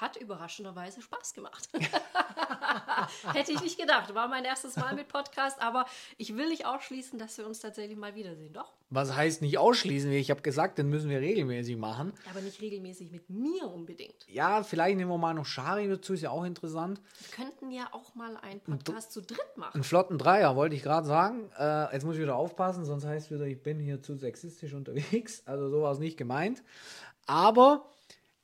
Hat 0.00 0.16
überraschenderweise 0.16 1.02
Spaß 1.02 1.34
gemacht. 1.34 1.68
Hätte 3.32 3.52
ich 3.52 3.60
nicht 3.60 3.78
gedacht. 3.78 4.14
War 4.14 4.28
mein 4.28 4.44
erstes 4.44 4.76
Mal 4.76 4.94
mit 4.94 5.08
Podcast, 5.08 5.60
aber 5.60 5.86
ich 6.16 6.36
will 6.36 6.48
nicht 6.48 6.66
ausschließen, 6.66 7.18
dass 7.18 7.38
wir 7.38 7.46
uns 7.46 7.60
tatsächlich 7.60 7.98
mal 7.98 8.14
wiedersehen. 8.14 8.52
Doch. 8.52 8.72
Was 8.90 9.14
heißt 9.14 9.42
nicht 9.42 9.58
ausschließen? 9.58 10.10
Ich 10.12 10.30
habe 10.30 10.42
gesagt, 10.42 10.78
den 10.78 10.88
müssen 10.88 11.08
wir 11.08 11.20
regelmäßig 11.20 11.76
machen. 11.76 12.12
Aber 12.30 12.40
nicht 12.40 12.60
regelmäßig 12.60 13.10
mit 13.10 13.28
mir 13.30 13.66
unbedingt. 13.66 14.26
Ja, 14.28 14.62
vielleicht 14.62 14.96
nehmen 14.96 15.10
wir 15.10 15.18
mal 15.18 15.34
noch 15.34 15.46
Shari 15.46 15.88
dazu, 15.88 16.14
ist 16.14 16.22
ja 16.22 16.30
auch 16.30 16.44
interessant. 16.44 17.00
Wir 17.18 17.44
könnten 17.44 17.70
ja 17.70 17.88
auch 17.92 18.14
mal 18.14 18.36
einen 18.38 18.60
Podcast 18.60 19.12
zu 19.12 19.22
dritt 19.22 19.56
machen. 19.56 19.74
Einen 19.74 19.84
flotten 19.84 20.18
Dreier, 20.18 20.56
wollte 20.56 20.74
ich 20.74 20.82
gerade 20.82 21.06
sagen. 21.06 21.50
Äh, 21.58 21.92
jetzt 21.94 22.04
muss 22.04 22.16
ich 22.16 22.22
wieder 22.22 22.36
aufpassen, 22.36 22.84
sonst 22.84 23.04
heißt 23.04 23.26
es 23.26 23.32
wieder, 23.32 23.46
ich 23.46 23.62
bin 23.62 23.78
hier 23.78 24.02
zu 24.02 24.16
sexistisch 24.16 24.74
unterwegs. 24.74 25.42
Also 25.46 25.68
so 25.68 25.82
war 25.82 25.92
es 25.92 25.98
nicht 25.98 26.16
gemeint. 26.16 26.62
Aber 27.26 27.86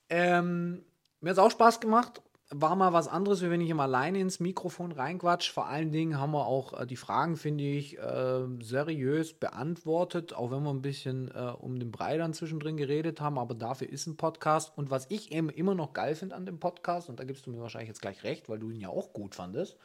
ähm, 0.08 0.84
mir 1.20 1.30
hat 1.30 1.38
es 1.38 1.42
auch 1.42 1.50
Spaß 1.50 1.80
gemacht. 1.80 2.22
War 2.50 2.76
mal 2.76 2.94
was 2.94 3.08
anderes, 3.08 3.42
wie 3.42 3.50
wenn 3.50 3.60
ich 3.60 3.68
immer 3.68 3.82
alleine 3.82 4.20
ins 4.20 4.40
Mikrofon 4.40 4.92
reinquatsch. 4.92 5.50
Vor 5.50 5.66
allen 5.66 5.92
Dingen 5.92 6.18
haben 6.18 6.32
wir 6.32 6.46
auch 6.46 6.80
äh, 6.80 6.86
die 6.86 6.96
Fragen, 6.96 7.36
finde 7.36 7.64
ich, 7.64 7.98
äh, 7.98 8.46
seriös 8.60 9.34
beantwortet, 9.34 10.32
auch 10.32 10.50
wenn 10.50 10.62
wir 10.62 10.70
ein 10.70 10.80
bisschen 10.80 11.30
äh, 11.34 11.52
um 11.58 11.78
den 11.78 11.90
Brei 11.90 12.16
dann 12.16 12.32
zwischendrin 12.32 12.78
geredet 12.78 13.20
haben. 13.20 13.38
Aber 13.38 13.54
dafür 13.54 13.90
ist 13.90 14.06
ein 14.06 14.16
Podcast. 14.16 14.72
Und 14.78 14.90
was 14.90 15.10
ich 15.10 15.30
eben 15.30 15.50
immer 15.50 15.74
noch 15.74 15.92
geil 15.92 16.14
finde 16.14 16.36
an 16.36 16.46
dem 16.46 16.58
Podcast, 16.58 17.10
und 17.10 17.20
da 17.20 17.24
gibst 17.24 17.44
du 17.44 17.50
mir 17.50 17.60
wahrscheinlich 17.60 17.88
jetzt 17.88 18.00
gleich 18.00 18.24
recht, 18.24 18.48
weil 18.48 18.58
du 18.58 18.70
ihn 18.70 18.80
ja 18.80 18.88
auch 18.88 19.12
gut 19.12 19.34
fandest. 19.34 19.76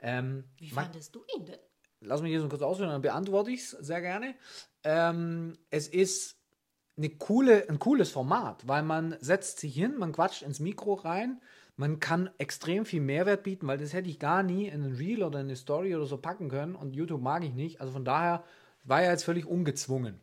Ähm, 0.00 0.44
wie 0.56 0.70
fandest 0.70 1.14
du 1.14 1.22
ihn 1.36 1.44
denn? 1.44 1.60
Lass 2.00 2.22
mich 2.22 2.30
hier 2.30 2.40
so 2.40 2.48
kurz 2.48 2.62
ausführen, 2.62 2.90
dann 2.90 3.02
beantworte 3.02 3.50
ich 3.50 3.60
es 3.60 3.70
sehr 3.70 4.00
gerne. 4.00 4.34
Ähm, 4.84 5.58
es 5.70 5.86
ist 5.86 6.39
eine 6.96 7.10
coole, 7.10 7.68
ein 7.68 7.78
cooles 7.78 8.10
Format, 8.10 8.66
weil 8.66 8.82
man 8.82 9.16
setzt 9.20 9.60
sich 9.60 9.74
hin, 9.74 9.96
man 9.98 10.12
quatscht 10.12 10.42
ins 10.42 10.60
Mikro 10.60 10.94
rein, 10.94 11.40
man 11.76 11.98
kann 11.98 12.28
extrem 12.36 12.84
viel 12.84 13.00
Mehrwert 13.00 13.42
bieten, 13.42 13.66
weil 13.66 13.78
das 13.78 13.94
hätte 13.94 14.10
ich 14.10 14.18
gar 14.18 14.42
nie 14.42 14.66
in 14.66 14.84
ein 14.84 14.96
Reel 14.96 15.22
oder 15.22 15.40
in 15.40 15.46
eine 15.46 15.56
Story 15.56 15.94
oder 15.94 16.04
so 16.04 16.18
packen 16.18 16.50
können 16.50 16.74
und 16.74 16.94
YouTube 16.94 17.22
mag 17.22 17.42
ich 17.42 17.54
nicht. 17.54 17.80
Also 17.80 17.94
von 17.94 18.04
daher 18.04 18.44
war 18.84 19.02
er 19.02 19.12
jetzt 19.12 19.24
völlig 19.24 19.46
ungezwungen. 19.46 20.20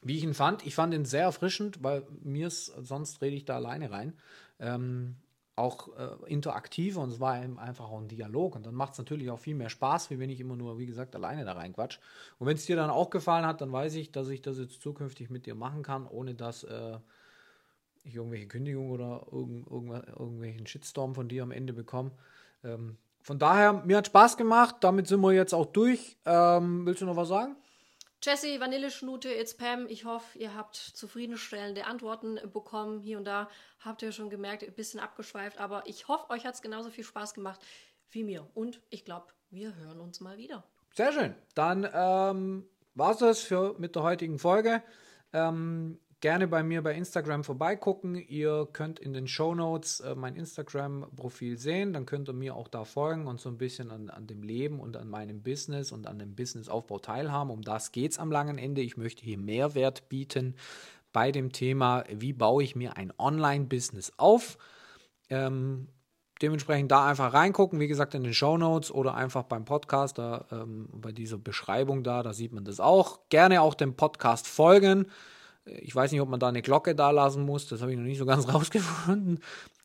Wie 0.00 0.16
ich 0.16 0.22
ihn 0.22 0.34
fand, 0.34 0.64
ich 0.66 0.74
fand 0.74 0.94
ihn 0.94 1.04
sehr 1.04 1.24
erfrischend, 1.24 1.82
weil 1.82 2.06
mir 2.22 2.50
sonst 2.50 3.20
rede 3.20 3.36
ich 3.36 3.44
da 3.44 3.56
alleine 3.56 3.90
rein. 3.90 4.14
Ähm, 4.60 5.16
auch 5.58 5.88
äh, 5.96 6.30
interaktiver 6.32 7.00
und 7.00 7.10
es 7.10 7.20
war 7.20 7.32
einfach 7.32 7.90
auch 7.90 8.00
ein 8.00 8.08
Dialog. 8.08 8.56
Und 8.56 8.66
dann 8.66 8.74
macht 8.74 8.92
es 8.92 8.98
natürlich 8.98 9.30
auch 9.30 9.38
viel 9.38 9.54
mehr 9.54 9.68
Spaß, 9.68 10.10
wie 10.10 10.18
wenn 10.18 10.30
ich 10.30 10.40
immer 10.40 10.56
nur, 10.56 10.78
wie 10.78 10.86
gesagt, 10.86 11.14
alleine 11.14 11.44
da 11.44 11.52
reinquatsch. 11.52 11.98
Und 12.38 12.46
wenn 12.46 12.56
es 12.56 12.66
dir 12.66 12.76
dann 12.76 12.90
auch 12.90 13.10
gefallen 13.10 13.46
hat, 13.46 13.60
dann 13.60 13.72
weiß 13.72 13.94
ich, 13.94 14.12
dass 14.12 14.28
ich 14.28 14.42
das 14.42 14.58
jetzt 14.58 14.80
zukünftig 14.80 15.30
mit 15.30 15.46
dir 15.46 15.54
machen 15.54 15.82
kann, 15.82 16.06
ohne 16.06 16.34
dass 16.34 16.64
äh, 16.64 16.98
ich 18.04 18.14
irgendwelche 18.14 18.48
Kündigungen 18.48 18.90
oder 18.90 19.26
irgend, 19.30 19.66
irgendw 19.70 19.96
irgendwelchen 20.18 20.66
Shitstorm 20.66 21.14
von 21.14 21.28
dir 21.28 21.42
am 21.42 21.50
Ende 21.50 21.72
bekomme. 21.72 22.12
Ähm, 22.64 22.96
von 23.20 23.38
daher, 23.38 23.72
mir 23.72 23.98
hat 23.98 24.06
Spaß 24.06 24.36
gemacht, 24.36 24.76
damit 24.80 25.06
sind 25.06 25.20
wir 25.20 25.32
jetzt 25.32 25.52
auch 25.52 25.66
durch. 25.66 26.16
Ähm, 26.24 26.86
willst 26.86 27.02
du 27.02 27.06
noch 27.06 27.16
was 27.16 27.28
sagen? 27.28 27.56
Jesse, 28.20 28.58
Vanilleschnute, 28.58 29.28
it's 29.28 29.56
Pam. 29.56 29.86
Ich 29.88 30.04
hoffe, 30.04 30.38
ihr 30.38 30.54
habt 30.54 30.74
zufriedenstellende 30.74 31.86
Antworten 31.86 32.40
bekommen. 32.52 33.00
Hier 33.00 33.16
und 33.16 33.24
da 33.24 33.48
habt 33.78 34.02
ihr 34.02 34.10
schon 34.10 34.28
gemerkt, 34.28 34.64
ein 34.64 34.72
bisschen 34.72 34.98
abgeschweift, 34.98 35.58
aber 35.58 35.84
ich 35.86 36.08
hoffe, 36.08 36.30
euch 36.30 36.44
hat 36.44 36.54
es 36.54 36.62
genauso 36.62 36.90
viel 36.90 37.04
Spaß 37.04 37.32
gemacht 37.34 37.60
wie 38.10 38.24
mir. 38.24 38.48
Und 38.54 38.80
ich 38.90 39.04
glaube, 39.04 39.26
wir 39.50 39.76
hören 39.76 40.00
uns 40.00 40.20
mal 40.20 40.36
wieder. 40.36 40.64
Sehr 40.94 41.12
schön. 41.12 41.34
Dann 41.54 41.88
ähm, 41.92 42.68
war 42.94 43.12
es 43.12 43.18
das 43.18 43.40
für, 43.40 43.76
mit 43.78 43.94
der 43.94 44.02
heutigen 44.02 44.40
Folge. 44.40 44.82
Ähm, 45.32 46.00
gerne 46.20 46.48
bei 46.48 46.62
mir 46.62 46.82
bei 46.82 46.94
Instagram 46.94 47.44
vorbeigucken. 47.44 48.14
Ihr 48.16 48.68
könnt 48.72 48.98
in 48.98 49.12
den 49.12 49.28
Show 49.28 49.54
Notes 49.54 50.00
äh, 50.00 50.14
mein 50.14 50.34
Instagram-Profil 50.34 51.58
sehen. 51.58 51.92
Dann 51.92 52.06
könnt 52.06 52.28
ihr 52.28 52.32
mir 52.32 52.56
auch 52.56 52.68
da 52.68 52.84
folgen 52.84 53.26
und 53.26 53.40
so 53.40 53.48
ein 53.48 53.58
bisschen 53.58 53.90
an, 53.90 54.10
an 54.10 54.26
dem 54.26 54.42
Leben 54.42 54.80
und 54.80 54.96
an 54.96 55.08
meinem 55.08 55.42
Business 55.42 55.92
und 55.92 56.06
an 56.06 56.18
dem 56.18 56.34
Businessaufbau 56.34 56.98
teilhaben. 56.98 57.50
Um 57.50 57.62
das 57.62 57.92
geht 57.92 58.12
es 58.12 58.18
am 58.18 58.32
langen 58.32 58.58
Ende. 58.58 58.80
Ich 58.80 58.96
möchte 58.96 59.24
hier 59.24 59.38
Mehrwert 59.38 60.08
bieten 60.08 60.56
bei 61.12 61.32
dem 61.32 61.52
Thema, 61.52 62.04
wie 62.10 62.32
baue 62.32 62.62
ich 62.62 62.76
mir 62.76 62.96
ein 62.96 63.12
Online-Business 63.16 64.12
auf. 64.16 64.58
Ähm, 65.30 65.88
dementsprechend 66.42 66.90
da 66.90 67.06
einfach 67.06 67.32
reingucken, 67.32 67.80
wie 67.80 67.88
gesagt, 67.88 68.14
in 68.14 68.22
den 68.22 68.34
Show 68.34 68.56
Notes 68.56 68.90
oder 68.90 69.14
einfach 69.14 69.44
beim 69.44 69.64
Podcast, 69.64 70.18
da 70.18 70.46
ähm, 70.52 70.88
bei 70.92 71.12
dieser 71.12 71.38
Beschreibung 71.38 72.02
da, 72.02 72.22
da 72.22 72.32
sieht 72.32 72.52
man 72.52 72.64
das 72.64 72.80
auch. 72.80 73.20
Gerne 73.28 73.62
auch 73.62 73.74
dem 73.74 73.94
Podcast 73.94 74.46
folgen. 74.46 75.06
Ich 75.80 75.94
weiß 75.94 76.12
nicht, 76.12 76.20
ob 76.20 76.28
man 76.28 76.40
da 76.40 76.48
eine 76.48 76.62
Glocke 76.62 76.94
da 76.94 77.10
lassen 77.10 77.44
muss, 77.44 77.68
das 77.68 77.80
habe 77.82 77.92
ich 77.92 77.98
noch 77.98 78.04
nicht 78.04 78.18
so 78.18 78.26
ganz 78.26 78.48
rausgefunden. 78.54 79.40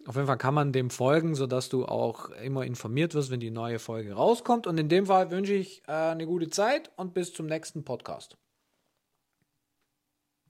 Auf 0.05 0.15
jeden 0.15 0.27
Fall 0.27 0.37
kann 0.37 0.53
man 0.53 0.73
dem 0.73 0.89
folgen, 0.89 1.33
sodass 1.35 1.69
du 1.69 1.85
auch 1.85 2.29
immer 2.31 2.65
informiert 2.65 3.13
wirst, 3.13 3.31
wenn 3.31 3.39
die 3.39 3.51
neue 3.51 3.79
Folge 3.79 4.13
rauskommt. 4.13 4.67
Und 4.67 4.77
in 4.77 4.89
dem 4.89 5.05
Fall 5.05 5.31
wünsche 5.31 5.53
ich 5.53 5.81
äh, 5.87 5.91
eine 5.91 6.25
gute 6.25 6.49
Zeit 6.49 6.91
und 6.97 7.13
bis 7.13 7.33
zum 7.33 7.45
nächsten 7.45 7.85
Podcast. 7.85 8.37